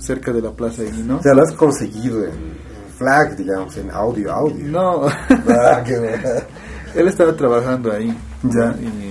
[0.00, 1.18] cerca de la Plaza de Guino.
[1.18, 4.64] O sea, lo has conseguido en, en FLAC, digamos, en audio, audio.
[4.66, 5.94] No, Ah, qué
[6.94, 8.16] él estaba trabajando ahí.
[8.42, 8.74] Ya.
[8.80, 9.10] Y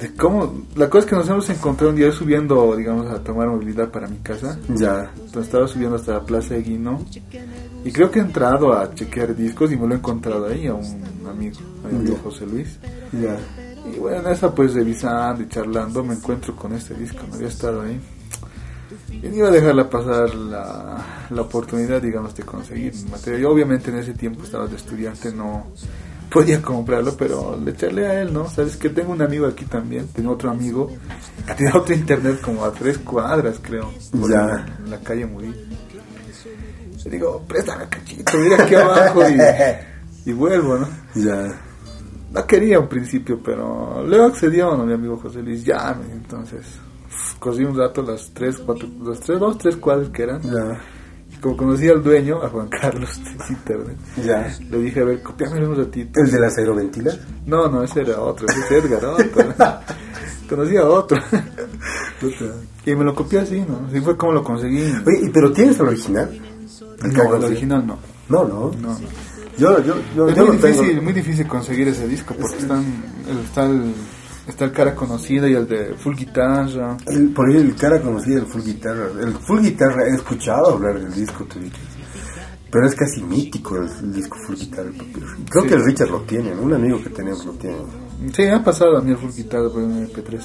[0.00, 3.48] de cómo, la cosa es que nos hemos encontrado un día subiendo, digamos, a tomar
[3.48, 4.58] movilidad para mi casa.
[4.68, 5.10] Ya.
[5.14, 7.04] Entonces estaba subiendo hasta la Plaza de Guino.
[7.84, 10.74] Y creo que he entrado a chequear discos y me lo he encontrado ahí a
[10.74, 10.84] un
[11.28, 12.18] amigo, a mi amigo.
[12.24, 12.78] José Luis.
[13.12, 13.36] Ya.
[13.94, 17.48] Y bueno, en esa pues revisando y charlando me encuentro con este disco, no había
[17.48, 18.00] estado ahí.
[19.22, 23.42] Y no iba a dejarla pasar la, la oportunidad, digamos, de conseguir material.
[23.42, 25.66] Yo obviamente en ese tiempo estaba de estudiante, no
[26.34, 28.48] podía comprarlo, pero le echarle a él, ¿no?
[28.50, 30.90] Sabes que tengo un amigo aquí también, tengo otro amigo
[31.46, 34.66] que tiene otro internet como a tres cuadras, creo, por Ya.
[34.84, 35.54] En, la calle Murillo.
[37.04, 40.88] Le digo, préstame cachito, mira aquí abajo y, y vuelvo, ¿no?
[41.14, 41.54] Ya.
[42.32, 44.84] No quería un principio, pero luego accedió, ¿no?
[44.84, 46.64] Mi amigo José Luis, ya, entonces
[47.38, 50.40] cosí un rato las tres, cuatro, las tres, dos, tres cuadras que eran.
[50.42, 50.80] Ya.
[51.32, 54.56] Y como conocía al dueño, a Juan Carlos de internet, Ya.
[54.70, 56.20] le dije, a ver, copiámelo un ratito.
[56.20, 57.18] ¿El de las aeroventilas?
[57.46, 59.54] No, no, ese era otro, ese es Edgar, otro.
[60.48, 61.18] Conocía a otro.
[62.86, 63.86] y me lo copié así, ¿no?
[63.88, 64.82] Así fue como lo conseguí.
[65.06, 66.38] Oye, ¿y ¿pero tienes el original?
[67.02, 67.98] no, Carlos, el original no.
[68.28, 68.70] No, no.
[68.80, 68.98] No, no.
[69.58, 70.66] Yo, yo, yo, Es yo muy tengo.
[70.82, 72.84] difícil, muy difícil conseguir ese disco porque están,
[73.28, 73.92] el- está, el,
[74.48, 76.96] está el cara conocida y el de full guitarra.
[77.06, 79.08] El- por ahí el cara conocía el full guitarra.
[79.20, 81.74] El full guitarra he escuchado hablar del disco, te digo.
[82.70, 84.90] Pero es casi mítico el, el disco full guitarra.
[85.48, 85.68] Creo Sí.
[85.68, 87.76] que el Richard lo tiene, un amigo que tenemos lo tiene.
[88.34, 90.42] Sí, ha pasado a mí el full guitarra por un MP3.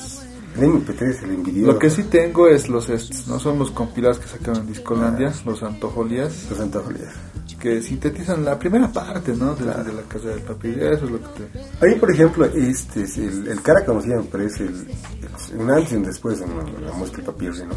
[0.57, 1.67] El MP3 el envidió.
[1.67, 5.31] Lo que sí tengo es los estos, no son los compilados que sacaron en Discolandia,
[5.45, 7.13] los Antojolías, Los antojolías.
[7.59, 9.53] Que sintetizan la primera parte, ¿no?
[9.55, 10.79] De, de la casa del papel.
[10.81, 11.85] Eso es lo que te...
[11.85, 14.69] Ahí, por ejemplo, este es el, el cara conocida me parece el,
[15.51, 17.73] el- un antes y un después en la, la música Papirri, ¿no?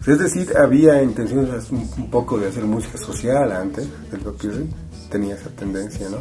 [0.00, 4.20] O sea, Es decir, había intenciones un, un poco de hacer música social antes del
[4.20, 4.68] Papirri,
[5.10, 6.18] tenía esa tendencia, ¿no?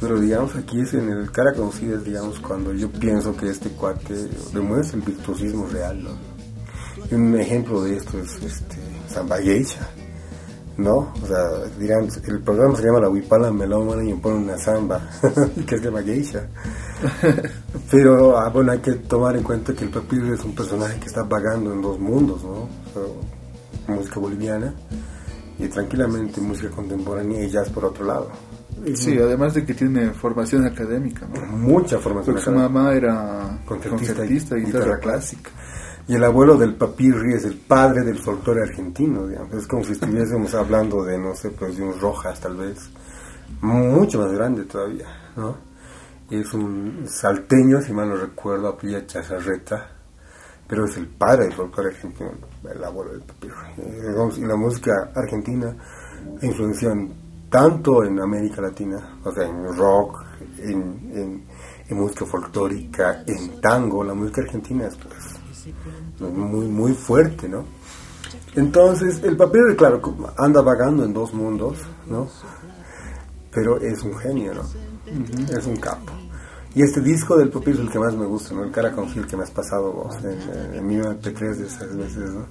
[0.00, 3.68] Pero digamos, aquí es en el cara conocida, es, digamos, cuando yo pienso que este
[3.70, 6.10] cuate demuestra el virtuosismo real, ¿no?
[7.10, 8.76] Y un ejemplo de esto es este,
[9.08, 9.88] Samba Geisha,
[10.80, 11.12] ¿no?
[11.22, 11.48] O sea,
[11.78, 15.00] dirán, el programa se llama La Huipala Melómana y ponen una samba,
[15.66, 16.48] que es de Geisha.
[17.90, 21.06] Pero, ah, bueno, hay que tomar en cuenta que el Papirri es un personaje que
[21.06, 22.50] está vagando en dos mundos, ¿no?
[22.50, 24.74] O sea, música boliviana
[25.58, 28.30] y tranquilamente música contemporánea y jazz por otro lado.
[28.94, 31.56] Sí, además de que tiene formación académica, ¿no?
[31.56, 32.34] Mucha formación.
[32.34, 32.80] Porque su académica.
[32.80, 35.50] mamá era Concertista y guitarra guitarra clásica.
[36.10, 39.54] Y el abuelo del Papirri es el padre del folclore argentino, digamos.
[39.54, 42.90] Es como si estuviésemos hablando de, no sé, pues de un Rojas tal vez.
[43.60, 45.06] Mucho más grande todavía,
[45.36, 45.56] ¿no?
[46.28, 49.88] Es un salteño, si mal no recuerdo, apellida Chazarreta,
[50.66, 52.30] pero es el padre del folclore argentino,
[52.68, 54.36] el abuelo del Papirri.
[54.36, 55.76] Y la música argentina
[56.42, 57.12] en-
[57.50, 60.24] tanto en América Latina, o sea, en rock,
[60.58, 61.44] en, en,
[61.88, 65.14] en música folclórica, en tango, la música argentina es pues,
[66.18, 67.64] muy, muy fuerte, ¿no?
[68.54, 70.00] Entonces, el papel, claro,
[70.36, 72.28] anda vagando en dos mundos, ¿no?
[73.52, 74.62] Pero es un genio, ¿no?
[75.56, 76.12] Es un capo.
[76.74, 78.62] Y este disco del papel es el que más me gusta, ¿no?
[78.62, 81.96] El cara con Gil que me has pasado vos en, en mi MP3 de esas
[81.96, 82.46] veces, ¿no?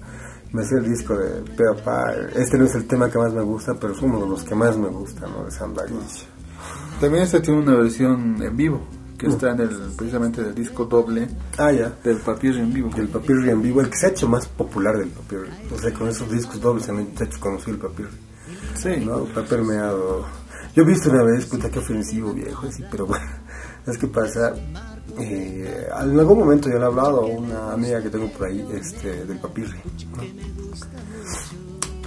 [0.52, 2.12] Me hace el disco de Pero Pa.
[2.36, 4.56] Este no es el tema que más me gusta, pero es uno de los que
[4.56, 5.46] más me gusta, ¿no?
[5.46, 6.26] De Baggage.
[7.00, 8.82] También este tiene una versión en vivo,
[9.20, 11.28] que está en el precisamente del disco doble
[11.58, 11.94] Ah, ya.
[12.04, 12.90] del papel en vivo.
[12.98, 15.50] El papirri en vivo, el que se ha hecho más popular del papirri.
[15.72, 18.18] O sea, con esos discos dobles se han hecho conocido el papirri.
[18.76, 19.26] Sí, ¿no?
[19.28, 20.26] Está permeado.
[20.76, 23.26] Yo he visto una vez, puta, qué ofensivo, viejo, sí, pero bueno,
[23.86, 24.54] es que pasa.
[25.20, 28.66] Eh, en algún momento yo le he hablado a una amiga que tengo por ahí,
[28.74, 29.78] este, del papirri.
[30.16, 30.24] ¿no?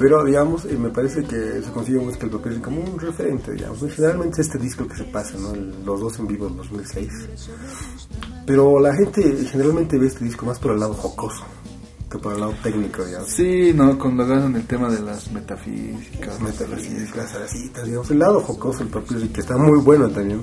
[0.03, 3.79] Pero, digamos, eh, me parece que se consigue música del papirri como un referente, digamos.
[3.95, 5.53] Generalmente este disco que se pasa, ¿no?
[5.55, 7.09] El- los dos en vivo en 2006.
[8.45, 11.45] Pero la gente generalmente ve este disco más por el lado jocoso.
[12.11, 13.31] que por el lado técnico, digamos.
[13.31, 18.81] Sí, no, cuando agarran el tema de las metafísicas, metafísicas, las digamos, el lado jocoso
[18.81, 20.43] del papirri, que está muy bueno también,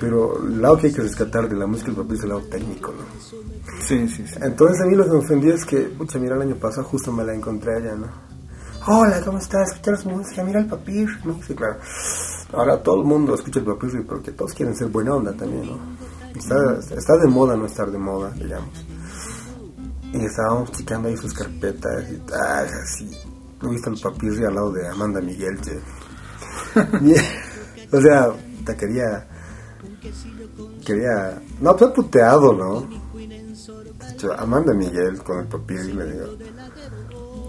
[0.00, 2.40] pero el lado que hay que rescatar de la música del papirri es el lado
[2.50, 3.30] técnico, ¿no?
[3.86, 4.34] Sí, sí, sí.
[4.42, 7.12] Entonces a mí lo que me ofendió es que, pucha, mira, el año pasado justo
[7.12, 8.08] me la encontré allá, ¿no?
[8.86, 9.72] Hola, ¿cómo estás?
[9.72, 10.44] ¿Escuchas música?
[10.44, 11.40] Mira el papir, ¿no?
[11.42, 11.78] Sí, claro.
[12.52, 15.78] Ahora todo el mundo escucha el papirri porque todos quieren ser buena onda también, ¿no?
[16.36, 18.84] Está, está de moda no estar de moda, digamos.
[20.12, 23.10] Y estábamos checando ahí sus carpetas y tal, así.
[23.62, 25.80] He visto el papirri al lado de Amanda Miguel, che.
[27.96, 28.28] o sea,
[28.66, 29.26] te quería.
[30.84, 31.42] Quería.
[31.58, 32.86] No, pues puteado, ¿no?
[34.38, 36.26] Amanda Miguel con el papirri le digo.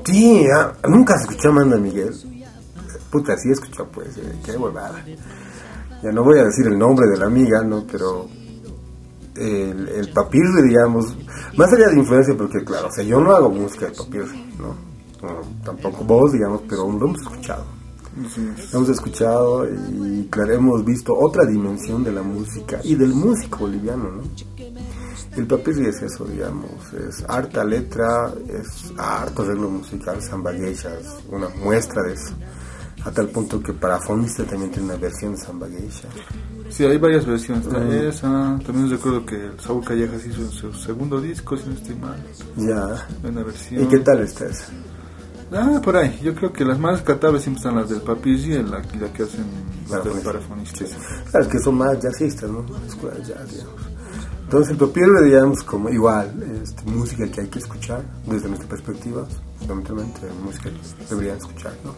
[0.06, 2.14] Sí, ah, nunca se escuchó Amanda Miguel.
[3.11, 5.03] Puta, sí escuchó, pues, eh, qué huevada.
[6.03, 7.86] Ya no voy a decir el nombre de la amiga, ¿no?
[7.91, 8.27] Pero
[9.36, 11.15] el, el papirri, digamos,
[11.57, 14.95] más allá de influencia, porque claro, o sea, yo no hago música de papirri, ¿no?
[15.64, 17.65] tampoco vos, digamos, pero lo hemos escuchado.
[18.72, 23.60] Lo hemos escuchado y claro, hemos visto otra dimensión de la música y del músico
[23.60, 24.23] boliviano, ¿no?
[25.36, 30.86] El papirri es eso, digamos, es harta letra, es harto arreglo musical, samba es
[31.30, 32.34] una muestra de eso.
[33.03, 36.07] A tal punto que para Fonista también tiene una versión de samba geisha.
[36.70, 37.68] Sí, hay varias versiones.
[37.68, 42.18] esa, también recuerdo que Saúl Callejas hizo su segundo disco, si no estoy mal.
[42.57, 43.07] Ya.
[43.24, 43.84] Una versión.
[43.84, 44.68] ¿Y qué tal está esa?
[45.52, 46.20] Ah, por ahí.
[46.24, 49.24] Yo creo que las más catables siempre están las del Papirri y la, la que
[49.24, 49.45] hacen
[49.90, 50.86] las del parafonista.
[51.30, 52.66] Claro, que son más jazzistas, ¿no?
[52.88, 53.85] Escuelas jazz, digamos.
[54.46, 56.32] Entonces el papirri, digamos, como igual,
[56.62, 59.26] este, música que hay que escuchar desde nuestra perspectiva,
[59.58, 61.96] fundamentalmente música que deberían escuchar, ¿no?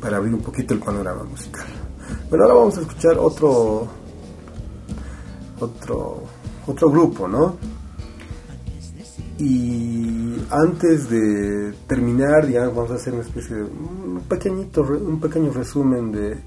[0.00, 1.66] Para abrir un poquito el panorama musical.
[2.30, 3.86] Bueno, ahora vamos a escuchar otro,
[5.60, 6.22] otro,
[6.66, 7.56] otro grupo, ¿no?
[9.38, 15.52] Y antes de terminar, digamos, vamos a hacer una especie de un pequeñito, un pequeño
[15.52, 16.38] resumen de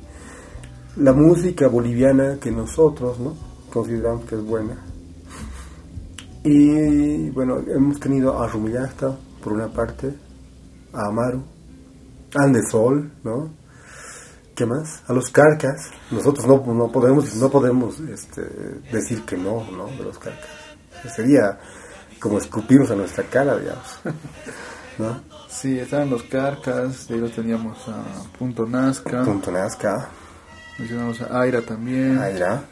[0.96, 3.48] la música boliviana que nosotros, ¿no?
[3.72, 4.87] consideramos que es buena.
[6.50, 9.14] Y bueno, hemos tenido a Rumillasta
[9.44, 10.14] por una parte,
[10.94, 11.44] a Amaru,
[12.34, 13.54] a Andesol, ¿no?
[14.56, 15.04] ¿Qué más?
[15.08, 15.92] A los carcas.
[16.10, 18.44] Nosotros no, no podemos, no podemos este,
[18.94, 19.88] decir que no, ¿no?
[19.88, 20.50] De los carcas.
[21.14, 21.60] Sería
[22.18, 24.00] como escupirnos a nuestra cara, digamos.
[25.00, 25.20] ¿No?
[25.50, 28.06] Sí, estaban los carcas, de ahí teníamos a
[28.40, 29.22] Punto Nazca.
[29.26, 30.08] Punto Nazca.
[30.80, 32.18] Mencionamos a Aira también.
[32.20, 32.64] Aira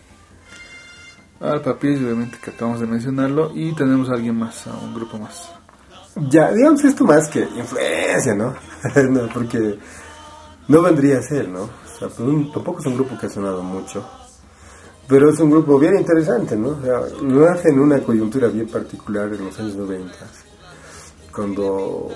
[1.52, 5.18] al papis, obviamente que acabamos de mencionarlo, y tenemos a alguien más, a un grupo
[5.18, 5.50] más.
[6.30, 8.56] Ya, digamos esto más que influencia, ¿no?
[9.34, 9.78] porque
[10.68, 11.64] no vendría a ser, ¿no?
[11.64, 14.08] O sea, pues, tampoco es un grupo que ha sonado mucho,
[15.08, 16.70] pero es un grupo bien interesante, ¿no?
[16.70, 20.14] O sea, lo hace en una coyuntura bien particular en los años 90,
[21.34, 22.10] cuando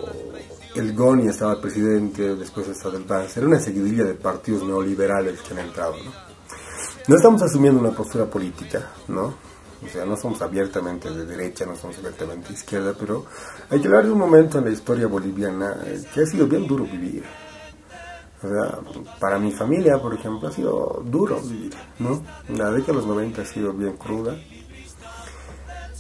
[0.76, 5.54] el GONI estaba presidente, después estaba el BANS, era una seguidilla de partidos neoliberales que
[5.54, 6.29] han entrado, ¿no?
[7.10, 9.34] No estamos asumiendo una postura política, ¿no?
[9.84, 13.26] O sea, no somos abiertamente de derecha, no somos abiertamente de izquierda, pero
[13.68, 16.68] hay que hablar de un momento en la historia boliviana eh, que ha sido bien
[16.68, 17.24] duro vivir.
[18.44, 18.80] O sea,
[19.20, 22.22] para mi familia, por ejemplo, ha sido duro vivir, ¿no?
[22.50, 24.38] La década de los 90 ha sido bien cruda.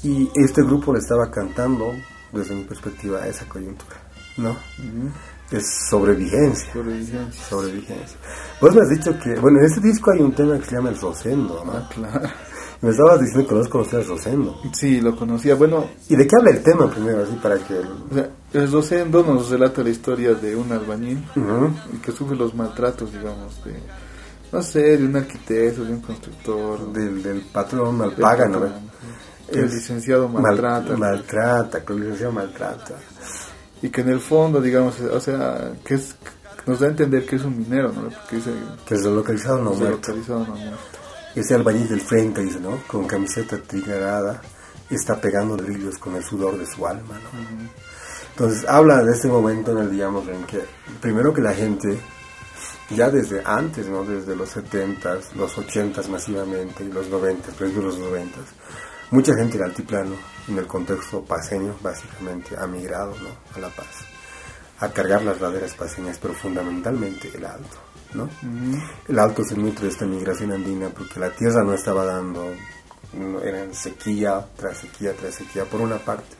[0.03, 1.91] Y este grupo le estaba cantando,
[2.31, 3.97] desde mi perspectiva, esa coyuntura,
[4.37, 4.55] ¿no?
[5.51, 6.71] Es sobrevigencia.
[6.71, 7.43] Sobrevigencia.
[7.49, 8.17] Sobrevigencia.
[8.61, 10.89] Vos me has dicho que, bueno, en este disco hay un tema que se llama
[10.89, 11.71] El Rosendo, ¿no?
[11.71, 12.29] Ah, claro.
[12.81, 14.61] Me estabas diciendo que no conocías Rosendo.
[14.73, 15.55] Sí, lo conocía.
[15.55, 15.89] Bueno.
[16.07, 17.73] ¿Y de qué habla el tema primero, así para que.
[17.73, 21.25] O sea, el Rosendo nos relata la historia de un albañil
[22.03, 23.73] que sufre los maltratos, digamos, de.
[24.51, 26.93] No sé, de un arquitecto, de un constructor.
[26.93, 28.61] Del, del patrón malpaga, ¿no?
[29.47, 30.95] El licenciado maltrata.
[30.95, 32.95] maltrata, que el licenciado maltrata
[33.81, 36.15] y que en el fondo, digamos, o sea, que es
[36.69, 38.09] nos da a entender que es un minero, ¿no?
[38.09, 38.51] Porque dice
[38.85, 40.13] que es localizado no muerto.
[40.13, 40.77] no muerto.
[41.35, 42.77] Ese albañil del frente, dice, ¿no?
[42.87, 44.41] Con camiseta trigarada,
[44.89, 47.69] está pegando ladrillos con el sudor de su alma, ¿no?
[48.31, 50.63] Entonces habla de este momento en el, digamos, en que
[51.01, 51.99] primero que la gente,
[52.91, 54.03] ya desde antes, ¿no?
[54.03, 58.29] Desde los 70s, los 80s masivamente, y los 90s, desde los 90s,
[59.11, 60.15] mucha gente del altiplano,
[60.47, 63.29] en el contexto paseño, básicamente, ha migrado ¿no?
[63.55, 64.05] a La Paz,
[64.79, 67.77] a cargar las laderas paseñas, pero fundamentalmente el alto.
[68.13, 68.29] ¿no?
[69.07, 72.53] El alto se nutre de esta migración andina porque la tierra no estaba dando,
[73.43, 76.35] eran sequía tras sequía tras sequía, por una parte.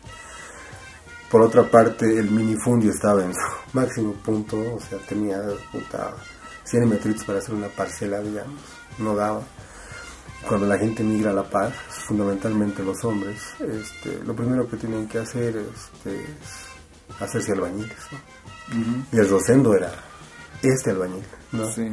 [1.29, 3.41] Por otra parte, el minifundio estaba en su
[3.73, 5.41] máximo punto, o sea, tenía
[5.71, 6.15] puta,
[6.63, 8.61] 100 metritos para hacer una parcela, digamos,
[8.97, 9.41] no daba
[10.49, 15.07] cuando la gente migra a La Paz, fundamentalmente los hombres, este, lo primero que tienen
[15.07, 17.95] que hacer este, es hacerse albañiles.
[18.11, 19.05] ¿no?
[19.11, 19.91] Y el Rosendo era
[20.63, 21.23] este albañil.
[21.51, 21.71] ¿no?
[21.71, 21.87] Sí.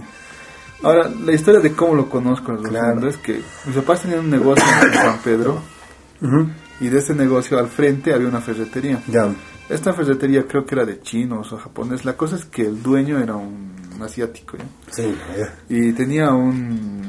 [0.82, 3.08] Ahora, la historia de cómo lo conozco el Rosendo Claro.
[3.08, 5.60] es que mis papás tenían un negocio en San Pedro
[6.80, 9.02] y de ese negocio al frente había una ferretería.
[9.06, 9.28] Ya.
[9.68, 12.06] Esta ferretería creo que era de chinos o japonés.
[12.06, 14.56] La cosa es que el dueño era un asiático.
[14.56, 14.64] ¿ya?
[14.90, 15.58] Sí, ya.
[15.68, 17.05] Y tenía un,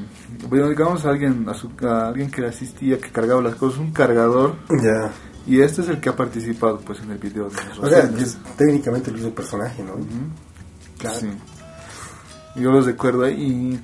[0.69, 4.55] digamos, alguien, a su- a alguien que asistía, que cargaba las cosas, un cargador.
[4.81, 5.11] Ya.
[5.45, 7.99] Y este es el que ha participado pues en el video de los O sea,
[8.19, 9.93] es técnicamente el mismo personaje, ¿no?
[10.97, 11.19] Claro.
[11.19, 11.29] Sí.
[12.55, 13.79] Yo los recuerdo ahí y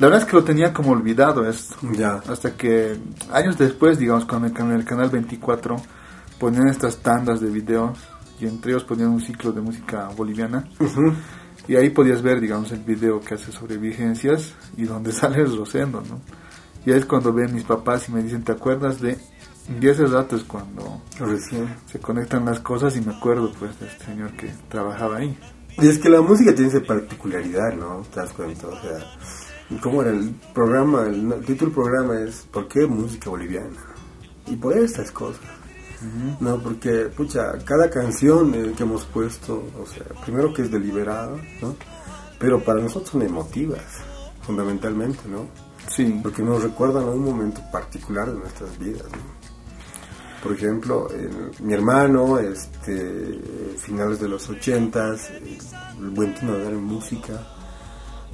[0.00, 1.76] la verdad es que lo tenía como olvidado esto.
[1.92, 2.14] Ya.
[2.28, 2.96] Hasta que
[3.32, 5.76] años después, digamos, cuando en el canal 24
[6.38, 7.96] ponían estas tandas de videos
[8.40, 10.68] y entre ellos ponían un ciclo de música boliviana.
[10.80, 11.12] Ujú.
[11.66, 15.56] Y ahí podías ver, digamos, el video que hace sobre vigencias y donde sale el
[15.56, 16.20] Rosendo, ¿no?
[16.86, 19.16] Y ahí es cuando ven mis papás y me dicen, ¿te acuerdas de...?
[19.80, 21.66] Y ese rato es cuando Recién.
[21.90, 25.38] se conectan las cosas y me acuerdo, pues, de este señor que trabajaba ahí.
[25.78, 28.02] Y es que la música tiene esa particularidad, ¿no?
[28.12, 28.68] ¿Te das cuenta?
[28.68, 31.04] O sea, ¿cómo era el programa?
[31.06, 33.70] El, el título del programa es ¿Por qué música boliviana?
[34.46, 35.40] Y por estas cosas.
[36.40, 41.36] No, porque, pucha, cada canción eh, que hemos puesto, o sea, primero que es deliberada,
[41.62, 41.76] ¿no?
[42.38, 43.84] Pero para nosotros son emotivas,
[44.42, 45.48] fundamentalmente, ¿no?
[45.90, 49.04] Sí, porque nos recuerdan a un momento particular de nuestras vidas.
[49.04, 49.44] ¿no?
[50.42, 51.08] Por ejemplo,
[51.60, 53.40] mi hermano, este,
[53.78, 55.58] finales de los ochentas, eh,
[55.98, 57.40] el buen tino de dar en música.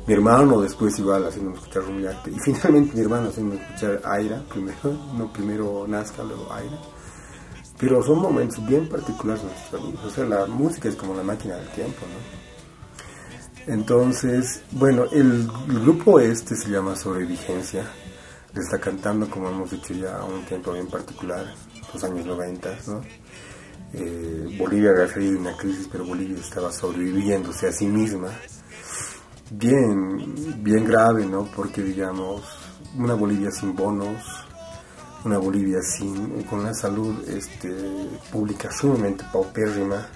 [0.07, 2.31] Mi hermano después igual haciendo escuchar Rumiacte.
[2.31, 6.79] Y finalmente mi hermano haciendo escuchar Aira primero, no primero Nazca, luego Aira.
[7.81, 10.05] Pero son momentos bien particulares de nuestras vidas.
[10.05, 13.73] O sea, la música es como la máquina del tiempo, ¿no?
[13.73, 17.85] Entonces, bueno, el, el grupo este se llama Sobrevigencia.
[18.55, 21.55] Le está cantando, como hemos dicho ya, a un tiempo bien particular,
[21.93, 23.01] los años 90, ¿no?
[23.93, 28.29] Eh, Bolivia había salido de una crisis, pero Bolivia estaba sobreviviéndose a sí misma.
[29.51, 31.45] Bien, bien grave, ¿no?
[31.57, 32.43] Porque, digamos,
[32.97, 34.23] una Bolivia sin bonos,
[35.25, 37.69] una Bolivia sin, con una salud este,
[38.33, 40.07] pública sumamente paupérrima,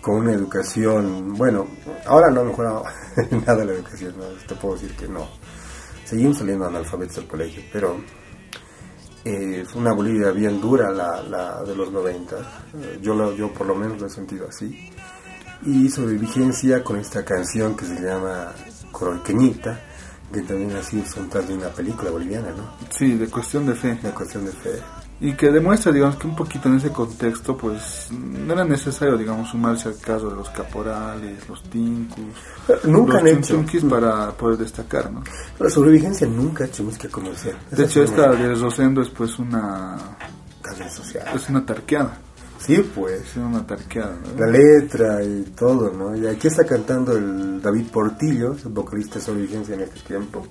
[0.00, 1.66] con una educación, bueno,
[2.06, 2.84] ahora no ha mejorado
[3.46, 4.14] nada la educación,
[4.48, 5.26] te puedo decir que no.
[6.04, 8.00] Seguimos saliendo analfabetos del colegio, pero
[9.24, 12.36] eh, es una Bolivia bien dura la, la de los 90.
[12.36, 14.90] Eh, yo, lo- yo por lo menos lo he sentido así.
[15.66, 18.52] Y sobre vigencia con esta canción que se llama
[18.90, 19.78] Coroqueñita,
[20.32, 22.70] que también ha sido soundtrack de una película boliviana, ¿no?
[22.90, 23.98] sí, de cuestión de fe.
[24.02, 24.80] Una cuestión de fe.
[25.22, 29.50] Y que demuestra, digamos, que un poquito en ese contexto, pues, no era necesario, digamos,
[29.50, 32.24] sumarse al caso de los caporales, los tincus,
[32.84, 33.88] Nunca los han hecho.
[33.88, 35.22] para poder destacar, ¿no?
[35.58, 37.54] La sobrevigencia nunca ha hecho música comercial.
[37.70, 39.98] De hecho, es esta de Rosendo es, pues, una,
[40.88, 41.26] social.
[41.34, 42.16] es una tarqueada.
[42.60, 43.22] Sí, pues.
[43.22, 44.38] Es una tarqueada, ¿no?
[44.38, 46.16] La letra y todo, ¿no?
[46.16, 50.46] Y aquí está cantando el David Portillo, el vocalista de Sobrevivencia en este tiempo.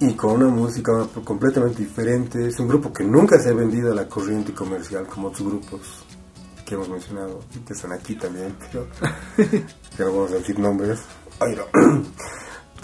[0.00, 0.92] Y con una música
[1.24, 2.46] completamente diferente.
[2.46, 6.04] Es un grupo que nunca se ha vendido a la corriente comercial como otros grupos
[6.66, 8.86] que hemos mencionado, que están aquí también, pero
[9.36, 11.00] que no vamos a decir nombres.
[11.40, 11.64] Ay, no.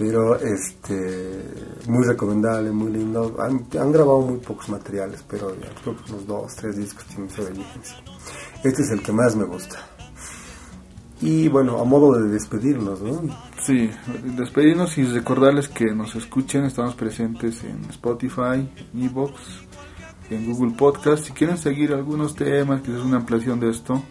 [0.01, 1.45] Pero este
[1.87, 3.37] muy recomendable, muy lindo.
[3.39, 7.29] Han, han grabado muy pocos materiales, pero ya creo que unos dos, tres discos tienen
[7.29, 7.97] Sobrevivencia.
[8.65, 9.77] Este es el que más me gusta.
[11.21, 13.21] Y bueno, a modo de despedirnos, ¿no?
[13.63, 13.91] Sí,
[14.25, 18.67] despedirnos y recordarles que nos escuchen, estamos presentes en Spotify,
[18.99, 19.35] Evox,
[20.31, 21.27] en Google Podcast.
[21.27, 24.03] Si quieren seguir algunos temas, que es una ampliación de esto,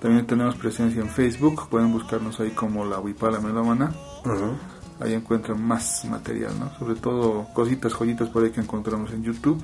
[0.00, 3.92] también tenemos presencia en Facebook, pueden buscarnos ahí como la Huipala Melómana.
[4.24, 4.75] Ujú.
[5.00, 6.76] Ahí encuentran más material, ¿no?
[6.78, 9.62] Sobre todo cositas, joyitas por ahí que encontramos en YouTube.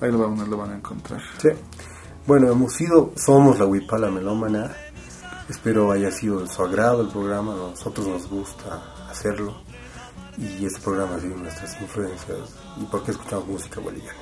[0.00, 1.20] Ahí lo van, a encontrar.
[1.38, 1.48] Sí.
[2.26, 4.74] Bueno, hemos sido, somos la Huipala Melómana.
[5.48, 7.52] Espero haya sido de su agrado el programa.
[7.52, 9.62] A nosotros nos gusta hacerlo.
[10.38, 12.56] Y este programa ha sido nuestras influencias.
[12.78, 14.20] Y por qué escuchamos música boliviana.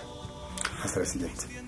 [0.83, 1.64] Hasta la siguiente.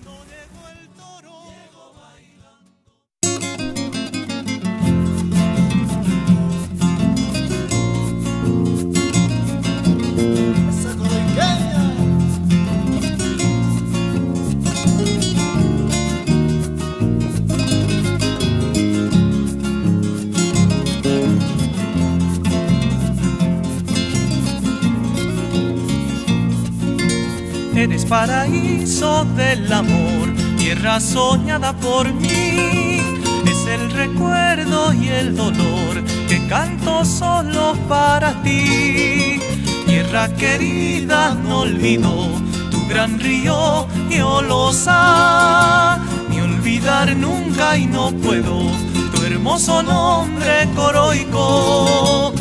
[27.77, 32.99] Eres paraíso del amor, tierra soñada por mí.
[33.45, 39.39] Es el recuerdo y el dolor que canto solo para ti.
[39.85, 42.29] Tierra querida, no olvido
[42.71, 45.99] tu gran río y.
[46.29, 48.59] Mi olvido olvidar nunca y no puedo
[49.13, 52.33] tu hermoso nombre coroico.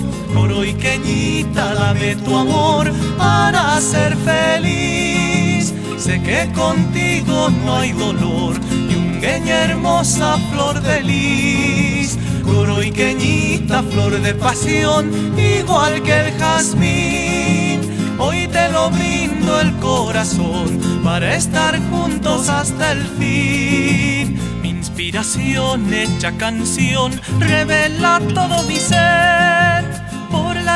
[0.57, 5.75] Coroiqueñita, dame tu amor para ser feliz.
[5.99, 12.19] Sé que contigo no hay dolor y un gueña hermosa flor de lis.
[12.43, 18.17] Coroiqueñita, flor de pasión, igual que el jazmín.
[18.19, 24.41] Hoy te lo brindo el corazón para estar juntos hasta el fin.
[24.63, 30.06] Mi inspiración hecha canción revela todo mi ser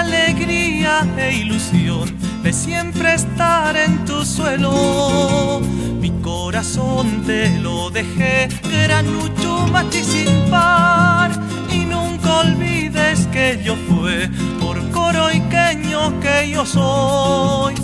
[0.01, 5.60] alegría e ilusión de siempre estar en tu suelo.
[6.01, 11.31] Mi corazón te lo dejé, granucho machi sin par.
[11.70, 14.28] Y nunca olvides que yo fue
[14.60, 17.74] por coroiqueño que yo soy.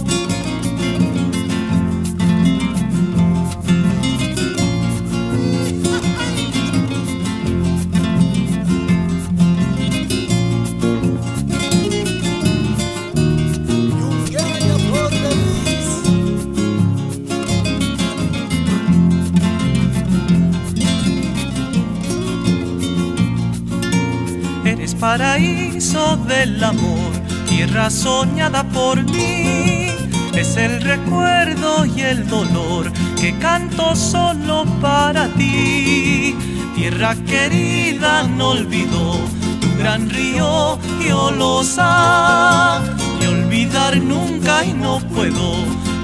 [25.07, 27.13] Paraíso del amor,
[27.49, 29.87] tierra soñada por mí.
[30.35, 36.35] Es el recuerdo y el dolor que canto solo para ti.
[36.75, 39.13] Tierra querida, no olvido
[39.61, 42.83] tu gran río y Olosa.
[43.21, 45.47] Y olvidar nunca y no puedo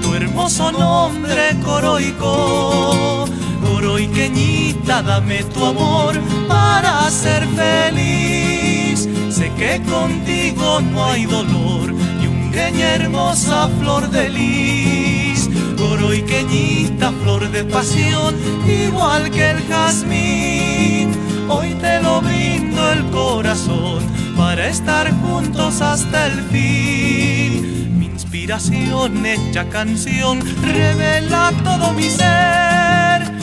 [0.01, 3.25] tu hermoso nombre coroico.
[3.63, 9.07] Coroiqueñita, dame tu amor para ser feliz.
[9.29, 15.49] Sé que contigo no hay dolor y un greña hermosa flor de lis.
[15.77, 18.35] Coroiqueñita, flor de pasión,
[18.67, 21.11] igual que el jazmín.
[21.49, 24.03] Hoy te lo brindo el corazón
[24.37, 27.99] para estar juntos hasta el fin.
[27.99, 33.42] Mi inspiración hecha canción revela todo mi ser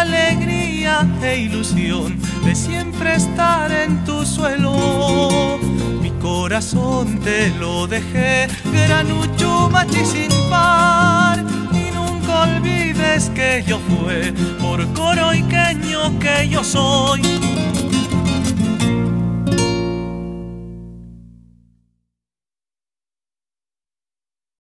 [0.00, 5.58] alegría e ilusión de siempre estar en tu suelo.
[6.02, 11.44] Mi corazón te lo dejé, granucho machi sin par.
[11.72, 17.55] Y nunca olvides que yo fue por coroiqueño que yo soy.